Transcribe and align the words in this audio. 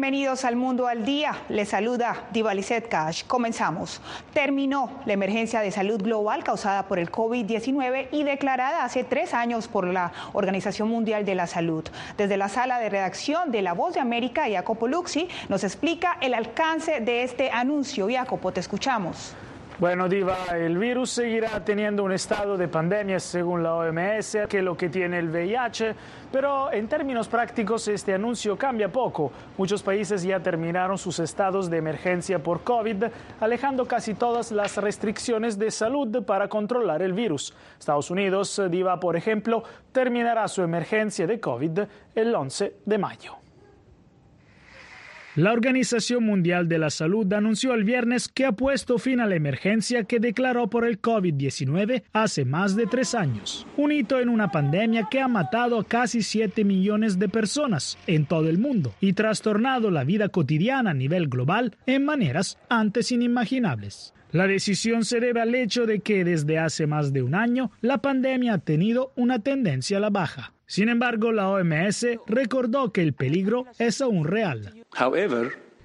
Bienvenidos 0.00 0.46
al 0.46 0.56
Mundo 0.56 0.86
al 0.86 1.04
Día. 1.04 1.42
Les 1.50 1.68
saluda 1.68 2.24
Diva 2.32 2.52
Cash. 2.88 3.24
Comenzamos. 3.26 4.00
Terminó 4.32 5.02
la 5.04 5.12
emergencia 5.12 5.60
de 5.60 5.70
salud 5.70 6.02
global 6.02 6.42
causada 6.42 6.88
por 6.88 6.98
el 6.98 7.12
COVID-19 7.12 8.08
y 8.10 8.22
declarada 8.22 8.82
hace 8.82 9.04
tres 9.04 9.34
años 9.34 9.68
por 9.68 9.86
la 9.86 10.10
Organización 10.32 10.88
Mundial 10.88 11.26
de 11.26 11.34
la 11.34 11.46
Salud. 11.46 11.84
Desde 12.16 12.38
la 12.38 12.48
sala 12.48 12.78
de 12.78 12.88
redacción 12.88 13.52
de 13.52 13.60
La 13.60 13.74
Voz 13.74 13.92
de 13.92 14.00
América, 14.00 14.48
Jacopo 14.50 14.88
Luxi 14.88 15.28
nos 15.50 15.64
explica 15.64 16.16
el 16.22 16.32
alcance 16.32 17.00
de 17.00 17.22
este 17.22 17.50
anuncio. 17.50 18.08
Jacopo, 18.10 18.52
te 18.52 18.60
escuchamos. 18.60 19.34
Bueno, 19.80 20.10
Diva, 20.10 20.44
el 20.54 20.76
virus 20.76 21.08
seguirá 21.08 21.64
teniendo 21.64 22.04
un 22.04 22.12
estado 22.12 22.58
de 22.58 22.68
pandemia 22.68 23.18
según 23.18 23.62
la 23.62 23.76
OMS, 23.76 24.36
que 24.46 24.60
lo 24.60 24.76
que 24.76 24.90
tiene 24.90 25.18
el 25.18 25.30
VIH, 25.30 25.94
pero 26.30 26.70
en 26.70 26.86
términos 26.86 27.28
prácticos 27.28 27.88
este 27.88 28.12
anuncio 28.12 28.58
cambia 28.58 28.92
poco. 28.92 29.32
Muchos 29.56 29.82
países 29.82 30.22
ya 30.22 30.38
terminaron 30.38 30.98
sus 30.98 31.18
estados 31.18 31.70
de 31.70 31.78
emergencia 31.78 32.42
por 32.42 32.62
COVID, 32.62 33.04
alejando 33.40 33.86
casi 33.86 34.12
todas 34.12 34.52
las 34.52 34.76
restricciones 34.76 35.58
de 35.58 35.70
salud 35.70 36.24
para 36.24 36.46
controlar 36.48 37.00
el 37.00 37.14
virus. 37.14 37.54
Estados 37.78 38.10
Unidos, 38.10 38.60
Diva, 38.70 39.00
por 39.00 39.16
ejemplo, 39.16 39.62
terminará 39.92 40.46
su 40.48 40.60
emergencia 40.60 41.26
de 41.26 41.40
COVID 41.40 41.78
el 42.14 42.34
11 42.34 42.74
de 42.84 42.98
mayo. 42.98 43.39
La 45.36 45.52
Organización 45.52 46.24
Mundial 46.24 46.66
de 46.66 46.78
la 46.78 46.90
Salud 46.90 47.32
anunció 47.32 47.74
el 47.74 47.84
viernes 47.84 48.26
que 48.26 48.44
ha 48.44 48.50
puesto 48.50 48.98
fin 48.98 49.20
a 49.20 49.26
la 49.26 49.36
emergencia 49.36 50.02
que 50.02 50.18
declaró 50.18 50.68
por 50.68 50.84
el 50.84 51.00
COVID-19 51.00 52.02
hace 52.12 52.44
más 52.44 52.74
de 52.74 52.86
tres 52.86 53.14
años, 53.14 53.64
un 53.76 53.92
hito 53.92 54.18
en 54.18 54.28
una 54.28 54.50
pandemia 54.50 55.06
que 55.08 55.20
ha 55.20 55.28
matado 55.28 55.78
a 55.78 55.84
casi 55.84 56.22
7 56.22 56.64
millones 56.64 57.20
de 57.20 57.28
personas 57.28 57.96
en 58.08 58.26
todo 58.26 58.48
el 58.48 58.58
mundo 58.58 58.92
y 59.00 59.12
trastornado 59.12 59.92
la 59.92 60.02
vida 60.02 60.30
cotidiana 60.30 60.90
a 60.90 60.94
nivel 60.94 61.28
global 61.28 61.76
en 61.86 62.04
maneras 62.04 62.58
antes 62.68 63.12
inimaginables. 63.12 64.12
La 64.32 64.48
decisión 64.48 65.04
se 65.04 65.20
debe 65.20 65.40
al 65.40 65.54
hecho 65.54 65.86
de 65.86 66.00
que 66.00 66.24
desde 66.24 66.58
hace 66.58 66.88
más 66.88 67.12
de 67.12 67.22
un 67.22 67.36
año 67.36 67.70
la 67.82 67.98
pandemia 67.98 68.54
ha 68.54 68.58
tenido 68.58 69.12
una 69.14 69.38
tendencia 69.38 69.98
a 69.98 70.00
la 70.00 70.10
baja. 70.10 70.54
Sin 70.70 70.88
embargo, 70.88 71.32
la 71.32 71.48
OMS 71.48 72.06
recordó 72.28 72.92
que 72.92 73.02
el 73.02 73.12
peligro 73.12 73.66
es 73.80 74.00
aún 74.00 74.24
real. 74.24 74.72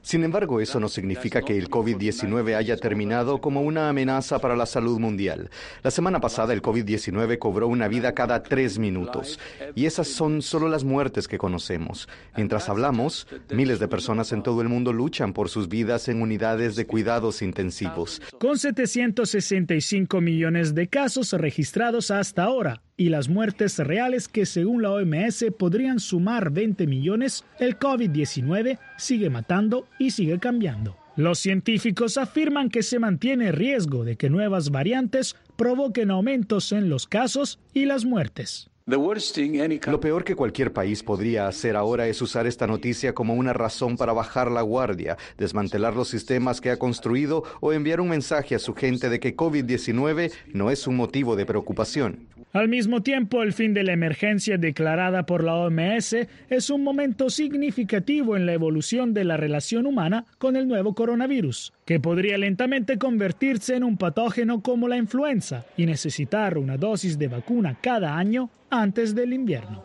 Sin 0.03 0.23
embargo, 0.23 0.61
eso 0.61 0.80
no 0.80 0.89
significa 0.89 1.41
que 1.41 1.58
el 1.58 1.72
COVID-19 1.72 2.55
haya 2.55 2.78
terminado 2.78 3.41
como 3.41 3.63
una 3.63 3.89
amenaza 3.89 4.38
para 4.38 4.56
la 4.56 4.67
salud 4.67 5.00
mundial. 5.00 5.50
La 5.81 5.89
semana 5.89 6.22
pasada 6.22 6.53
el 6.53 6.61
COVID-19 6.61 7.39
cobró 7.39 7.67
una 7.67 7.88
vida 7.88 8.13
cada 8.13 8.44
tres 8.44 8.78
minutos 8.78 9.39
y 9.73 9.88
esas 9.88 10.08
son 10.08 10.44
solo 10.44 10.69
las 10.69 10.83
muertes 10.83 11.28
que 11.28 11.39
conocemos. 11.39 12.08
Mientras 12.38 12.69
hablamos, 12.69 13.28
miles 13.50 13.80
de 13.80 13.88
personas 13.88 14.31
en 14.33 14.44
todo 14.44 14.61
el 14.61 14.69
mundo 14.69 14.94
luchan 14.94 15.33
por 15.33 15.50
sus 15.50 15.67
vidas 15.67 16.09
en 16.09 16.22
unidades 16.22 16.75
de 16.75 16.86
cuidados 16.86 17.41
intensivos. 17.41 18.22
Con 18.39 18.59
765 18.59 20.22
millones 20.22 20.75
de 20.75 20.88
casos 20.88 21.34
registrados 21.34 22.12
hasta 22.12 22.44
ahora, 22.44 22.84
y 22.97 23.09
las 23.09 23.29
muertes 23.29 23.78
reales 23.79 24.28
que 24.28 24.45
según 24.45 24.81
la 24.81 24.91
OMS 24.91 25.45
podrían 25.57 26.00
sumar 26.00 26.51
20 26.51 26.88
millones, 26.88 27.44
el 27.59 27.78
COVID-19 27.78 28.79
sigue 28.97 29.29
matando 29.29 29.88
y 30.00 30.11
sigue 30.11 30.39
cambiando. 30.39 30.97
Los 31.17 31.39
científicos 31.39 32.17
afirman 32.17 32.69
que 32.69 32.83
se 32.83 33.00
mantiene 33.00 33.51
riesgo 33.51 34.03
de 34.03 34.17
que 34.17 34.29
nuevas 34.29 34.69
variantes 34.69 35.35
provoquen 35.56 36.11
aumentos 36.11 36.72
en 36.73 36.89
los 36.89 37.07
casos 37.07 37.59
y 37.73 37.85
las 37.85 38.03
muertes. 38.03 38.69
Lo 38.88 40.00
peor 40.00 40.23
que 40.23 40.35
cualquier 40.35 40.72
país 40.72 41.01
podría 41.01 41.47
hacer 41.47 41.75
ahora 41.75 42.07
es 42.07 42.22
usar 42.22 42.45
esta 42.45 42.67
noticia 42.67 43.16
como 43.16 43.33
una 43.33 43.51
razón 43.51 43.97
para 43.97 44.13
bajar 44.13 44.51
la 44.51 44.62
guardia, 44.62 45.17
desmantelar 45.39 45.95
los 45.95 46.09
sistemas 46.09 46.62
que 46.62 46.69
ha 46.69 46.77
construido 46.77 47.44
o 47.62 47.73
enviar 47.73 48.00
un 48.00 48.09
mensaje 48.09 48.53
a 48.53 48.59
su 48.59 48.75
gente 48.75 49.09
de 49.09 49.19
que 49.19 49.35
COVID-19 49.35 50.31
no 50.53 50.69
es 50.69 50.85
un 50.85 50.97
motivo 50.97 51.35
de 51.35 51.47
preocupación. 51.47 52.27
Al 52.56 52.70
mismo 52.70 53.04
tiempo, 53.04 53.44
el 53.44 53.52
fin 53.52 53.74
de 53.74 53.84
la 53.84 53.92
emergencia 53.92 54.58
declarada 54.58 55.26
por 55.26 55.44
la 55.44 55.56
OMS 55.56 56.16
es 56.50 56.70
un 56.70 56.86
momento 56.86 57.30
significativo 57.30 58.38
en 58.38 58.46
la 58.46 58.54
evolución 58.54 59.14
de 59.14 59.26
la 59.26 59.36
relación 59.36 59.86
humana 59.86 60.24
con 60.38 60.56
el 60.56 60.66
nuevo 60.66 60.96
coronavirus, 60.96 61.74
que 61.84 62.00
podría 62.00 62.38
lentamente 62.38 62.98
convertirse 62.98 63.76
en 63.76 63.84
un 63.84 63.98
patógeno 63.98 64.62
como 64.62 64.88
la 64.88 64.96
influenza 64.96 65.66
y 65.76 65.86
necesitar 65.86 66.58
una 66.58 66.78
dosis 66.78 67.20
de 67.20 67.28
vacuna 67.28 67.78
cada 67.82 68.16
año 68.16 68.50
antes 68.70 69.14
del 69.14 69.34
invierno. 69.34 69.84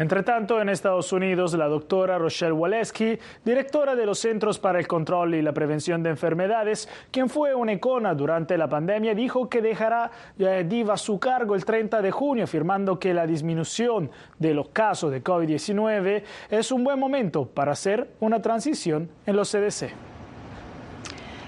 Entre 0.00 0.22
tanto, 0.22 0.58
en 0.62 0.70
Estados 0.70 1.12
Unidos, 1.12 1.52
la 1.52 1.68
doctora 1.68 2.16
Rochelle 2.16 2.52
Waleski, 2.52 3.18
directora 3.44 3.94
de 3.94 4.06
los 4.06 4.18
Centros 4.18 4.58
para 4.58 4.78
el 4.78 4.88
Control 4.88 5.34
y 5.34 5.42
la 5.42 5.52
Prevención 5.52 6.02
de 6.02 6.08
Enfermedades, 6.08 6.88
quien 7.10 7.28
fue 7.28 7.54
una 7.54 7.74
icona 7.74 8.14
durante 8.14 8.56
la 8.56 8.66
pandemia, 8.66 9.14
dijo 9.14 9.50
que 9.50 9.60
dejará 9.60 10.10
eh, 10.38 10.64
DIVA 10.66 10.96
su 10.96 11.20
cargo 11.20 11.54
el 11.54 11.66
30 11.66 12.00
de 12.00 12.10
junio, 12.10 12.44
afirmando 12.44 12.98
que 12.98 13.12
la 13.12 13.26
disminución 13.26 14.10
de 14.38 14.54
los 14.54 14.70
casos 14.70 15.12
de 15.12 15.22
COVID-19 15.22 16.22
es 16.48 16.72
un 16.72 16.82
buen 16.82 16.98
momento 16.98 17.44
para 17.44 17.72
hacer 17.72 18.08
una 18.20 18.40
transición 18.40 19.10
en 19.26 19.36
los 19.36 19.52
CDC. 19.52 20.09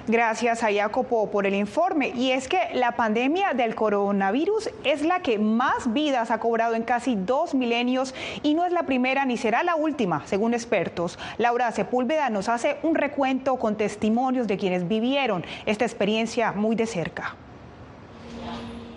Gracias 0.08 0.64
a 0.64 0.72
Jacopo 0.72 1.30
por 1.30 1.46
el 1.46 1.54
informe. 1.54 2.12
Y 2.16 2.32
es 2.32 2.48
que 2.48 2.58
la 2.74 2.96
pandemia 2.96 3.54
del 3.54 3.76
coronavirus 3.76 4.70
es 4.82 5.02
la 5.02 5.20
que 5.20 5.38
más 5.38 5.92
vidas 5.92 6.32
ha 6.32 6.40
cobrado 6.40 6.74
en 6.74 6.82
casi 6.82 7.14
dos 7.14 7.54
milenios 7.54 8.12
y 8.42 8.54
no 8.54 8.64
es 8.64 8.72
la 8.72 8.82
primera 8.82 9.24
ni 9.24 9.36
será 9.36 9.62
la 9.62 9.76
última, 9.76 10.26
según 10.26 10.54
expertos. 10.54 11.20
Laura 11.38 11.70
Sepúlveda 11.70 12.30
nos 12.30 12.48
hace 12.48 12.78
un 12.82 12.96
recuento 12.96 13.56
con 13.60 13.76
testimonios 13.76 14.48
de 14.48 14.56
quienes 14.56 14.88
vivieron 14.88 15.44
esta 15.66 15.84
experiencia 15.84 16.50
muy 16.50 16.74
de 16.74 16.86
cerca. 16.86 17.36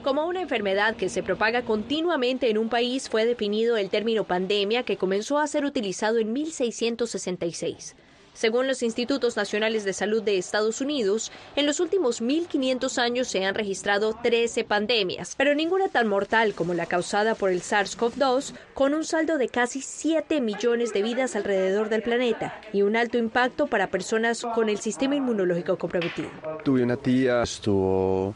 Como 0.01 0.25
una 0.25 0.41
enfermedad 0.41 0.95
que 0.95 1.09
se 1.09 1.21
propaga 1.21 1.63
continuamente 1.63 2.49
en 2.49 2.57
un 2.57 2.69
país 2.69 3.09
fue 3.09 3.25
definido 3.25 3.77
el 3.77 3.89
término 3.89 4.23
pandemia 4.23 4.83
que 4.83 4.97
comenzó 4.97 5.37
a 5.37 5.45
ser 5.45 5.65
utilizado 5.65 6.17
en 6.17 6.33
1666. 6.33 7.95
Según 8.35 8.67
los 8.67 8.83
Institutos 8.83 9.37
Nacionales 9.37 9.85
de 9.85 9.93
Salud 9.93 10.21
de 10.21 10.37
Estados 10.37 10.81
Unidos, 10.81 11.31
en 11.55 11.65
los 11.65 11.79
últimos 11.79 12.21
1.500 12.21 12.97
años 12.97 13.29
se 13.29 13.45
han 13.45 13.55
registrado 13.55 14.13
13 14.21 14.65
pandemias, 14.65 15.35
pero 15.37 15.55
ninguna 15.55 15.87
tan 15.87 16.07
mortal 16.07 16.53
como 16.53 16.73
la 16.73 16.85
causada 16.85 17.35
por 17.35 17.49
el 17.49 17.61
SARS-CoV-2, 17.61 18.53
con 18.73 18.93
un 18.93 19.05
saldo 19.05 19.37
de 19.37 19.47
casi 19.47 19.79
7 19.79 20.41
millones 20.41 20.91
de 20.91 21.01
vidas 21.01 21.37
alrededor 21.37 21.87
del 21.87 22.03
planeta 22.03 22.59
y 22.73 22.81
un 22.81 22.97
alto 22.97 23.17
impacto 23.17 23.67
para 23.67 23.89
personas 23.89 24.45
con 24.53 24.67
el 24.67 24.79
sistema 24.79 25.15
inmunológico 25.15 25.77
comprometido. 25.77 26.29
Tuve 26.65 26.83
una 26.83 26.97
tía, 26.97 27.41
estuvo 27.41 28.35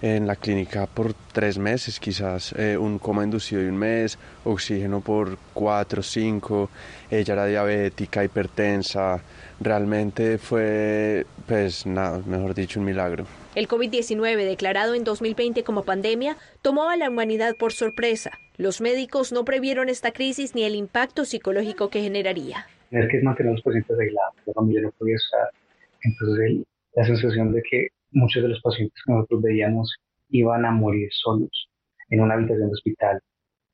en 0.00 0.26
la 0.26 0.36
clínica 0.36 0.86
por 0.86 1.12
tres 1.32 1.58
meses 1.58 1.98
quizás, 1.98 2.52
eh, 2.52 2.76
un 2.76 2.98
coma 2.98 3.24
inducido 3.24 3.62
de 3.62 3.68
un 3.68 3.76
mes, 3.76 4.18
oxígeno 4.44 5.00
por 5.00 5.38
cuatro, 5.52 6.02
cinco, 6.02 6.70
ella 7.10 7.34
era 7.34 7.46
diabética, 7.46 8.24
hipertensa, 8.24 9.20
realmente 9.60 10.38
fue, 10.38 11.26
pues 11.46 11.86
nada, 11.86 12.20
mejor 12.26 12.54
dicho, 12.54 12.78
un 12.80 12.86
milagro. 12.86 13.26
El 13.54 13.66
COVID-19, 13.66 14.44
declarado 14.44 14.94
en 14.94 15.04
2020 15.04 15.64
como 15.64 15.84
pandemia, 15.84 16.36
tomó 16.62 16.90
a 16.90 16.96
la 16.96 17.10
humanidad 17.10 17.56
por 17.58 17.72
sorpresa. 17.72 18.30
Los 18.56 18.80
médicos 18.80 19.32
no 19.32 19.44
previeron 19.44 19.88
esta 19.88 20.12
crisis 20.12 20.54
ni 20.54 20.62
el 20.62 20.74
impacto 20.74 21.24
psicológico 21.24 21.90
que 21.90 22.00
generaría. 22.00 22.66
Tener 22.90 23.08
que 23.08 23.20
mantener 23.20 23.50
a 23.50 23.54
los 23.54 23.62
pacientes 23.62 23.98
aislados, 23.98 24.34
la 24.46 24.52
familia 24.52 24.82
no 24.82 24.92
podía 24.92 25.16
estar. 25.16 25.48
Entonces, 26.02 26.66
la 26.94 27.04
sensación 27.04 27.52
de 27.52 27.62
que 27.68 27.88
muchos 28.10 28.42
de 28.42 28.48
los 28.48 28.60
pacientes 28.60 29.00
que 29.04 29.12
nosotros 29.12 29.42
veíamos 29.42 29.94
iban 30.30 30.64
a 30.64 30.70
morir 30.70 31.08
solos 31.12 31.68
en 32.10 32.20
una 32.20 32.34
habitación 32.34 32.68
de 32.68 32.72
hospital 32.72 33.20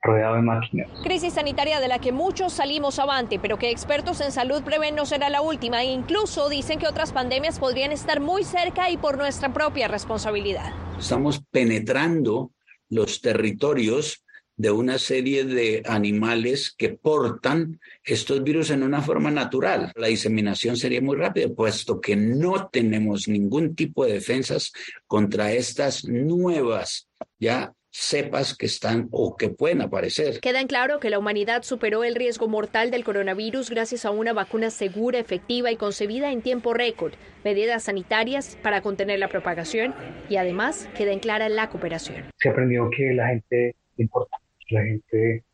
rodeado 0.03 0.35
de 0.37 0.43
máquinas. 0.43 0.91
Crisis 1.03 1.33
sanitaria 1.33 1.81
de 1.81 1.89
la 1.89 1.99
que 1.99 2.13
muchos 2.13 2.53
salimos 2.53 2.99
avante, 2.99 3.39
pero 3.39 3.59
que 3.59 3.71
expertos 3.71 4.21
en 4.21 4.33
salud 4.33 4.63
prevén 4.63 4.95
no 4.95 5.07
será 5.07 5.31
la 5.31 5.41
última 5.41 5.83
e 5.83 5.87
incluso 5.87 6.49
dicen 6.49 6.79
que 6.79 6.87
otras 6.87 7.13
pandemias 7.13 7.59
podrían 7.59 7.91
estar 7.91 8.21
muy 8.21 8.45
cerca 8.45 8.91
y 8.91 8.99
por 8.99 9.17
nuestra 9.17 9.53
propia 9.53 9.89
responsabilidad. 9.89 10.73
Estamos 10.99 11.43
penetrando 11.51 12.53
los 12.91 13.21
territorios 13.23 14.24
de 14.57 14.71
una 14.71 14.99
serie 14.99 15.45
de 15.45 15.83
animales 15.87 16.75
que 16.77 16.91
portan 16.91 17.81
estos 18.05 18.43
virus 18.43 18.71
en 18.71 18.83
una 18.83 19.03
forma 19.03 19.31
natural. 19.31 19.93
La 19.97 20.09
diseminación 20.09 20.77
sería 20.77 21.01
muy 21.01 21.17
rápida, 21.17 21.49
puesto 21.49 22.01
que 22.01 22.17
no 22.17 22.69
tenemos 22.69 23.29
ningún 23.29 23.75
tipo 23.75 24.05
de 24.05 24.15
defensas 24.15 24.73
contra 25.07 25.53
estas 25.53 26.05
nuevas 26.05 27.09
ya 27.39 27.73
cepas 27.97 28.57
que 28.57 28.67
están 28.67 29.09
o 29.13 29.37
que 29.37 29.51
pueden 29.51 29.81
aparecer. 29.81 30.41
Queda 30.41 30.61
en 30.61 30.67
claro 30.67 30.99
que 30.99 31.11
la 31.11 31.19
humanidad 31.19 31.63
superó 31.63 32.03
el 32.03 32.17
riesgo 32.17 32.49
mortal 32.49 32.91
del 32.91 33.05
coronavirus 33.05 33.71
gracias 33.71 34.05
a 34.05 34.11
una 34.11 34.33
vacuna 34.33 34.71
segura, 34.71 35.21
efectiva 35.21 35.71
y 35.71 35.77
concebida 35.77 36.33
en 36.33 36.43
tiempo 36.43 36.75
récord, 36.75 37.13
medidas 37.45 37.85
sanitarias 37.85 38.59
para 38.63 38.83
contener 38.83 39.21
la 39.21 39.29
propagación 39.29 39.95
y 40.29 40.37
además 40.37 40.89
queda 40.97 41.13
en 41.13 41.21
clara 41.21 41.49
la 41.49 41.69
cooperación. 41.71 42.25
Se 42.37 42.49
aprendió 42.49 42.91
que 42.91 43.13
la 43.15 43.29
gente 43.29 43.77
importa, 43.97 44.39
la 44.71 44.85
gente 44.85 45.45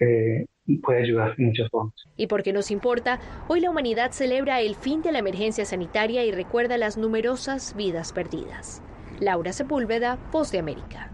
eh, 0.00 0.46
puede 0.82 1.02
ayudar 1.02 1.34
en 1.38 1.46
muchas 1.46 1.68
formas. 1.70 1.94
Y 2.16 2.26
porque 2.26 2.52
nos 2.52 2.70
importa, 2.70 3.20
hoy 3.48 3.60
la 3.60 3.70
humanidad 3.70 4.12
celebra 4.12 4.60
el 4.60 4.74
fin 4.74 5.02
de 5.02 5.12
la 5.12 5.18
emergencia 5.18 5.64
sanitaria 5.64 6.24
y 6.24 6.32
recuerda 6.32 6.76
las 6.76 6.96
numerosas 6.96 7.74
vidas 7.76 8.12
perdidas. 8.12 8.82
Laura 9.20 9.52
Sepúlveda, 9.52 10.18
Voz 10.30 10.52
de 10.52 10.58
América. 10.58 11.10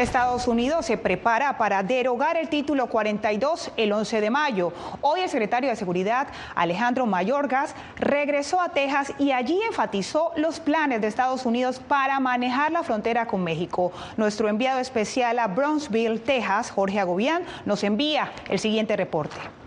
Estados 0.00 0.48
Unidos 0.48 0.86
se 0.86 0.96
prepara 0.96 1.58
para 1.58 1.82
derogar 1.82 2.38
el 2.38 2.48
título 2.48 2.86
42 2.86 3.70
el 3.76 3.92
11 3.92 4.22
de 4.22 4.30
mayo. 4.30 4.72
Hoy 5.02 5.20
el 5.20 5.28
secretario 5.28 5.68
de 5.68 5.76
Seguridad, 5.76 6.28
Alejandro 6.54 7.04
Mayorgas, 7.04 7.74
regresó 7.96 8.62
a 8.62 8.70
Texas 8.70 9.12
y 9.18 9.32
allí 9.32 9.60
enfatizó 9.62 10.32
los 10.36 10.58
planes 10.58 11.02
de 11.02 11.06
Estados 11.06 11.44
Unidos 11.44 11.80
para 11.86 12.18
manejar 12.18 12.72
la 12.72 12.82
frontera 12.82 13.26
con 13.26 13.44
México. 13.44 13.92
Nuestro 14.16 14.48
enviado 14.48 14.80
especial 14.80 15.38
a 15.38 15.48
Brownsville, 15.48 16.18
Texas, 16.18 16.70
Jorge 16.70 16.98
Agobián, 16.98 17.42
nos 17.66 17.84
envía 17.84 18.32
el 18.48 18.58
siguiente 18.58 18.96
reporte. 18.96 19.59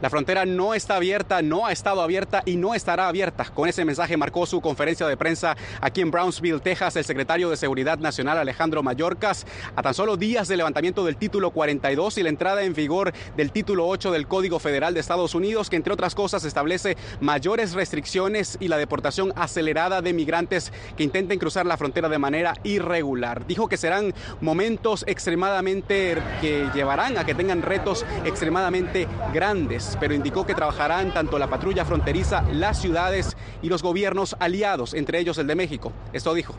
La 0.00 0.10
frontera 0.10 0.46
no 0.46 0.74
está 0.74 0.94
abierta, 0.94 1.42
no 1.42 1.66
ha 1.66 1.72
estado 1.72 2.02
abierta 2.02 2.42
y 2.46 2.54
no 2.54 2.76
estará 2.76 3.08
abierta. 3.08 3.46
Con 3.46 3.68
ese 3.68 3.84
mensaje 3.84 4.16
marcó 4.16 4.46
su 4.46 4.60
conferencia 4.60 5.08
de 5.08 5.16
prensa 5.16 5.56
aquí 5.80 6.02
en 6.02 6.12
Brownsville, 6.12 6.60
Texas, 6.60 6.94
el 6.94 7.04
secretario 7.04 7.50
de 7.50 7.56
Seguridad 7.56 7.98
Nacional 7.98 8.38
Alejandro 8.38 8.84
Mayorkas, 8.84 9.44
a 9.74 9.82
tan 9.82 9.94
solo 9.94 10.16
días 10.16 10.46
del 10.46 10.58
levantamiento 10.58 11.04
del 11.04 11.16
título 11.16 11.50
42 11.50 12.16
y 12.18 12.22
la 12.22 12.28
entrada 12.28 12.62
en 12.62 12.74
vigor 12.74 13.12
del 13.36 13.50
título 13.50 13.88
8 13.88 14.12
del 14.12 14.28
Código 14.28 14.60
Federal 14.60 14.94
de 14.94 15.00
Estados 15.00 15.34
Unidos, 15.34 15.68
que 15.68 15.74
entre 15.74 15.92
otras 15.92 16.14
cosas 16.14 16.44
establece 16.44 16.96
mayores 17.20 17.72
restricciones 17.72 18.56
y 18.60 18.68
la 18.68 18.76
deportación 18.76 19.32
acelerada 19.34 20.00
de 20.00 20.12
migrantes 20.12 20.72
que 20.96 21.02
intenten 21.02 21.40
cruzar 21.40 21.66
la 21.66 21.76
frontera 21.76 22.08
de 22.08 22.18
manera 22.18 22.54
irregular. 22.62 23.48
Dijo 23.48 23.68
que 23.68 23.76
serán 23.76 24.14
momentos 24.40 25.02
extremadamente 25.08 26.18
que 26.40 26.68
llevarán 26.72 27.18
a 27.18 27.24
que 27.24 27.34
tengan 27.34 27.62
retos 27.62 28.06
extremadamente 28.24 29.08
grandes 29.34 29.87
pero 29.96 30.14
indicó 30.14 30.44
que 30.44 30.54
trabajarán 30.54 31.14
tanto 31.14 31.38
la 31.38 31.48
patrulla 31.48 31.84
fronteriza, 31.84 32.42
las 32.52 32.80
ciudades 32.80 33.36
y 33.62 33.68
los 33.68 33.82
gobiernos 33.82 34.36
aliados, 34.40 34.94
entre 34.94 35.20
ellos 35.20 35.38
el 35.38 35.46
de 35.46 35.54
México. 35.54 35.92
Esto 36.12 36.34
dijo. 36.34 36.54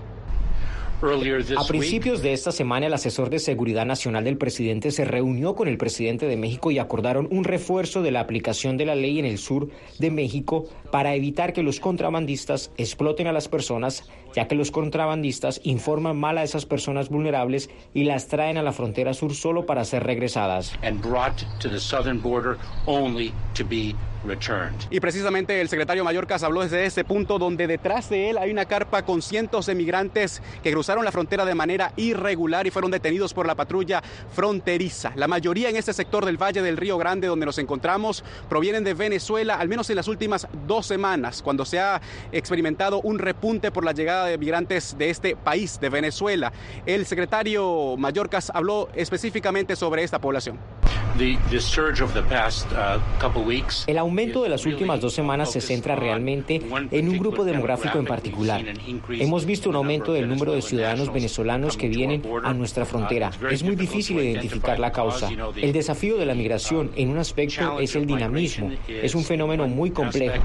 A 1.01 1.65
principios 1.65 2.21
de 2.21 2.33
esta 2.33 2.51
semana, 2.51 2.87
el 2.87 2.93
asesor 2.93 3.29
de 3.29 3.39
seguridad 3.39 3.85
nacional 3.85 4.25
del 4.25 4.37
presidente 4.37 4.91
se 4.91 5.05
reunió 5.05 5.55
con 5.55 5.69
el 5.69 5.77
presidente 5.77 6.25
de 6.25 6.35
México 6.35 6.71
y 6.71 6.79
acordaron 6.79 7.29
un 7.31 7.45
refuerzo 7.45 8.01
de 8.01 8.11
la 8.11 8.19
aplicación 8.19 8.75
de 8.75 8.85
la 8.85 8.95
ley 8.95 9.17
en 9.17 9.25
el 9.25 9.37
sur 9.37 9.69
de 9.97 10.11
México 10.11 10.65
para 10.91 11.15
evitar 11.15 11.53
que 11.53 11.63
los 11.63 11.79
contrabandistas 11.79 12.71
exploten 12.77 13.27
a 13.27 13.31
las 13.31 13.47
personas, 13.47 14.09
ya 14.35 14.49
que 14.49 14.55
los 14.55 14.71
contrabandistas 14.71 15.61
informan 15.63 16.17
mal 16.17 16.37
a 16.37 16.43
esas 16.43 16.65
personas 16.65 17.07
vulnerables 17.07 17.69
y 17.93 18.03
las 18.03 18.27
traen 18.27 18.57
a 18.57 18.63
la 18.63 18.73
frontera 18.73 19.13
sur 19.13 19.33
solo 19.33 19.65
para 19.65 19.85
ser 19.85 20.03
regresadas. 20.03 20.73
Y 24.89 24.99
precisamente 24.99 25.61
el 25.61 25.69
secretario 25.69 26.03
Mayorkas 26.03 26.43
habló 26.43 26.61
desde 26.61 26.85
ese 26.85 27.03
punto 27.03 27.39
donde 27.39 27.67
detrás 27.67 28.09
de 28.09 28.29
él 28.29 28.37
hay 28.37 28.51
una 28.51 28.65
carpa 28.65 29.03
con 29.03 29.21
cientos 29.21 29.65
de 29.65 29.75
migrantes 29.75 30.41
que 30.61 30.71
cruzaron 30.71 31.05
la 31.05 31.11
frontera 31.11 31.45
de 31.45 31.55
manera 31.55 31.93
irregular 31.95 32.67
y 32.67 32.71
fueron 32.71 32.91
detenidos 32.91 33.33
por 33.33 33.47
la 33.47 33.55
patrulla 33.55 34.03
fronteriza. 34.33 35.11
La 35.15 35.27
mayoría 35.27 35.69
en 35.69 35.77
este 35.77 35.93
sector 35.93 36.25
del 36.25 36.41
Valle 36.41 36.61
del 36.61 36.77
Río 36.77 36.97
Grande 36.97 37.27
donde 37.27 37.45
nos 37.45 37.57
encontramos 37.57 38.23
provienen 38.49 38.83
de 38.83 38.93
Venezuela, 38.93 39.55
al 39.55 39.69
menos 39.69 39.89
en 39.89 39.95
las 39.95 40.07
últimas 40.07 40.47
dos 40.67 40.85
semanas, 40.85 41.41
cuando 41.41 41.65
se 41.65 41.79
ha 41.79 42.01
experimentado 42.31 43.01
un 43.01 43.19
repunte 43.19 43.71
por 43.71 43.85
la 43.85 43.93
llegada 43.93 44.25
de 44.25 44.37
migrantes 44.37 44.97
de 44.97 45.09
este 45.09 45.35
país, 45.35 45.79
de 45.79 45.89
Venezuela. 45.89 46.51
El 46.85 47.05
secretario 47.05 47.95
Mayorkas 47.97 48.51
habló 48.53 48.89
específicamente 48.95 49.75
sobre 49.75 50.03
esta 50.03 50.19
población. 50.19 50.59
El 53.87 53.97
aumento 53.97 54.43
de 54.43 54.49
las 54.49 54.65
últimas 54.65 55.01
dos 55.01 55.13
semanas 55.13 55.51
se 55.51 55.61
centra 55.61 55.95
realmente 55.95 56.61
en 56.91 57.09
un 57.09 57.17
grupo 57.17 57.43
demográfico 57.43 57.99
en 57.99 58.05
particular. 58.05 58.63
Hemos 59.09 59.45
visto 59.45 59.69
un 59.69 59.75
aumento 59.75 60.13
del 60.13 60.27
número 60.27 60.53
de 60.53 60.61
ciudadanos 60.61 61.11
venezolanos 61.11 61.77
que 61.77 61.89
vienen 61.89 62.23
a 62.43 62.53
nuestra 62.53 62.85
frontera. 62.85 63.31
Es 63.49 63.63
muy 63.63 63.75
difícil 63.75 64.19
identificar 64.19 64.79
la 64.79 64.91
causa. 64.91 65.29
El 65.55 65.73
desafío 65.73 66.17
de 66.17 66.25
la 66.25 66.35
migración 66.35 66.91
en 66.95 67.09
un 67.09 67.17
aspecto 67.17 67.79
es 67.79 67.95
el 67.95 68.05
dinamismo. 68.05 68.71
Es 68.87 69.15
un 69.15 69.23
fenómeno 69.23 69.67
muy 69.67 69.91
complejo. 69.91 70.43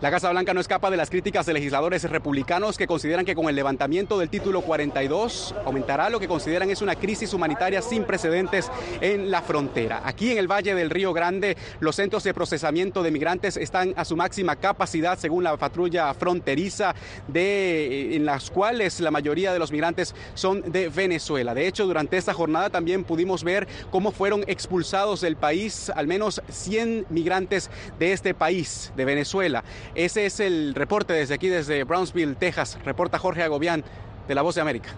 La 0.00 0.10
Casa 0.10 0.30
Blanca 0.30 0.54
no 0.54 0.60
escapa 0.60 0.90
de 0.90 0.96
las 0.96 1.10
críticas 1.10 1.46
de 1.46 1.52
legisladores 1.52 2.08
republicanos 2.08 2.78
que 2.78 2.86
consideran 2.86 3.24
que 3.24 3.34
con 3.34 3.48
el 3.48 3.56
levantamiento 3.56 4.18
del 4.18 4.28
título 4.28 4.62
42 4.62 5.54
aumentará 5.64 6.10
lo 6.10 6.20
que 6.20 6.28
consideran 6.28 6.70
es 6.70 6.82
una 6.82 6.94
crisis 6.94 7.34
humanitaria 7.34 7.82
sin 7.82 8.04
precedentes 8.04 8.70
en 9.00 9.30
la 9.30 9.42
frontera. 9.42 10.02
Aquí 10.04 10.32
en 10.32 10.38
el 10.38 10.50
Valle 10.50 10.74
del 10.74 10.90
Río 10.90 11.12
Grande, 11.12 11.56
los 11.80 11.96
centros 11.96 12.24
de 12.24 12.34
procesamiento 12.34 13.02
de 13.02 13.10
migrantes 13.10 13.56
están 13.56 13.94
a 13.96 14.04
su 14.04 14.16
máxima 14.16 14.56
capacidad 14.56 15.18
según 15.18 15.44
la 15.44 15.56
patrulla 15.56 16.12
fronteriza, 16.14 16.94
de, 17.28 18.16
en 18.16 18.24
las 18.24 18.50
cuales 18.50 19.00
la 19.00 19.10
mayoría 19.10 19.52
de 19.52 19.58
los 19.58 19.72
migrantes 19.72 20.14
son 20.34 20.72
de 20.72 20.88
Venezuela. 20.88 21.54
De 21.54 21.66
hecho, 21.66 21.86
durante 21.86 22.16
esta 22.16 22.34
jornada 22.34 22.70
también 22.70 23.04
pudimos 23.04 23.44
ver 23.44 23.66
cómo 23.90 24.12
fueron 24.12 24.44
expulsados 24.46 25.20
del 25.20 25.36
país 25.36 25.90
al 25.90 26.06
menos 26.06 26.42
100 26.48 27.06
migrantes 27.10 27.70
de 27.98 28.12
este 28.12 28.34
país, 28.34 28.92
de 28.96 29.04
Venezuela. 29.04 29.64
Ese 29.94 30.26
es 30.26 30.40
el 30.40 30.74
reporte 30.74 31.12
desde 31.12 31.34
aquí, 31.34 31.48
desde 31.48 31.84
Brownsville, 31.84 32.36
Texas. 32.36 32.78
Reporta 32.84 33.18
Jorge 33.18 33.42
Agobián 33.42 33.84
de 34.28 34.34
La 34.34 34.42
Voz 34.42 34.54
de 34.54 34.60
América. 34.60 34.90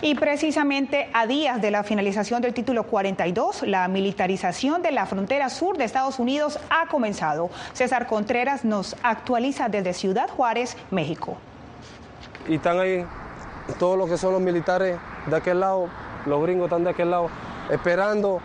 Y 0.00 0.14
precisamente 0.14 1.10
a 1.12 1.26
días 1.26 1.60
de 1.60 1.72
la 1.72 1.82
finalización 1.82 2.40
del 2.40 2.54
título 2.54 2.84
42, 2.84 3.64
la 3.64 3.88
militarización 3.88 4.80
de 4.80 4.92
la 4.92 5.06
frontera 5.06 5.48
sur 5.48 5.76
de 5.76 5.84
Estados 5.84 6.20
Unidos 6.20 6.60
ha 6.70 6.86
comenzado. 6.86 7.50
César 7.72 8.06
Contreras 8.06 8.64
nos 8.64 8.94
actualiza 9.02 9.68
desde 9.68 9.92
Ciudad 9.94 10.30
Juárez, 10.30 10.76
México. 10.92 11.36
Y 12.46 12.54
están 12.54 12.78
ahí 12.78 13.04
todos 13.80 13.98
los 13.98 14.08
que 14.08 14.16
son 14.16 14.34
los 14.34 14.40
militares 14.40 14.96
de 15.26 15.36
aquel 15.36 15.58
lado, 15.58 15.88
los 16.26 16.42
gringos 16.42 16.66
están 16.66 16.84
de 16.84 16.90
aquel 16.90 17.10
lado, 17.10 17.28
esperando 17.68 18.40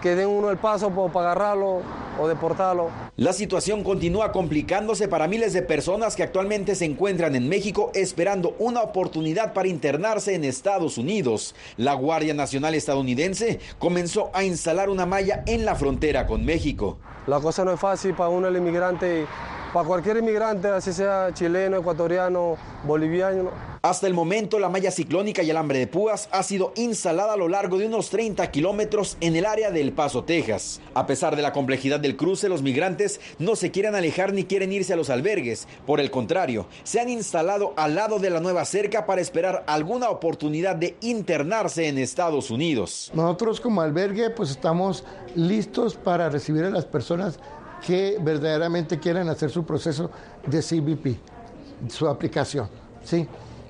que 0.00 0.14
den 0.14 0.28
uno 0.28 0.50
el 0.50 0.58
paso 0.58 0.90
para 0.90 1.32
agarrarlo 1.32 1.82
o 2.20 2.28
deportarlo. 2.28 2.90
La 3.16 3.32
situación 3.32 3.82
continúa 3.84 4.32
complicándose 4.32 5.08
para 5.08 5.28
miles 5.28 5.52
de 5.52 5.62
personas 5.62 6.16
que 6.16 6.22
actualmente 6.22 6.74
se 6.74 6.84
encuentran 6.84 7.34
en 7.34 7.48
México 7.48 7.90
esperando 7.94 8.54
una 8.58 8.82
oportunidad 8.82 9.52
para 9.52 9.68
internarse 9.68 10.34
en 10.34 10.44
Estados 10.44 10.98
Unidos. 10.98 11.54
La 11.76 11.94
Guardia 11.94 12.34
Nacional 12.34 12.74
estadounidense 12.74 13.60
comenzó 13.78 14.30
a 14.34 14.44
instalar 14.44 14.90
una 14.90 15.06
malla 15.06 15.42
en 15.46 15.64
la 15.64 15.74
frontera 15.74 16.26
con 16.26 16.44
México. 16.44 16.98
La 17.26 17.40
cosa 17.40 17.64
no 17.64 17.72
es 17.72 17.80
fácil 17.80 18.14
para 18.14 18.30
uno 18.30 18.48
el 18.48 18.56
inmigrante 18.56 19.26
para 19.72 19.86
cualquier 19.86 20.16
inmigrante, 20.18 20.68
así 20.68 20.92
sea 20.92 21.28
chileno, 21.32 21.78
ecuatoriano, 21.78 22.56
boliviano. 22.84 23.50
Hasta 23.82 24.06
el 24.06 24.14
momento, 24.14 24.58
la 24.58 24.68
malla 24.68 24.90
ciclónica 24.90 25.42
y 25.42 25.50
alambre 25.50 25.78
de 25.78 25.86
púas 25.86 26.28
ha 26.32 26.42
sido 26.42 26.72
instalada 26.76 27.34
a 27.34 27.36
lo 27.36 27.48
largo 27.48 27.78
de 27.78 27.86
unos 27.86 28.10
30 28.10 28.50
kilómetros 28.50 29.16
en 29.20 29.36
el 29.36 29.46
área 29.46 29.70
del 29.70 29.92
Paso, 29.92 30.24
Texas. 30.24 30.80
A 30.94 31.06
pesar 31.06 31.36
de 31.36 31.42
la 31.42 31.52
complejidad 31.52 32.00
del 32.00 32.16
cruce, 32.16 32.48
los 32.48 32.62
migrantes 32.62 33.20
no 33.38 33.56
se 33.56 33.70
quieren 33.70 33.94
alejar 33.94 34.32
ni 34.32 34.44
quieren 34.44 34.72
irse 34.72 34.94
a 34.94 34.96
los 34.96 35.10
albergues. 35.10 35.68
Por 35.86 36.00
el 36.00 36.10
contrario, 36.10 36.66
se 36.82 37.00
han 37.00 37.08
instalado 37.08 37.74
al 37.76 37.94
lado 37.94 38.18
de 38.18 38.30
la 38.30 38.40
nueva 38.40 38.64
cerca 38.64 39.06
para 39.06 39.20
esperar 39.20 39.64
alguna 39.66 40.10
oportunidad 40.10 40.76
de 40.76 40.96
internarse 41.00 41.88
en 41.88 41.98
Estados 41.98 42.50
Unidos. 42.50 43.12
Nosotros 43.14 43.60
como 43.60 43.80
albergue 43.80 44.30
pues 44.30 44.50
estamos 44.50 45.04
listos 45.34 45.94
para 45.94 46.28
recibir 46.30 46.64
a 46.64 46.70
las 46.70 46.84
personas 46.84 47.38
que 47.84 48.18
verdaderamente 48.20 48.98
quieren 48.98 49.28
hacer 49.28 49.50
su 49.50 49.64
proceso 49.64 50.10
de 50.46 50.62
CBP, 50.62 51.90
su 51.90 52.08
aplicación, 52.08 52.68
¿sí? 53.02 53.26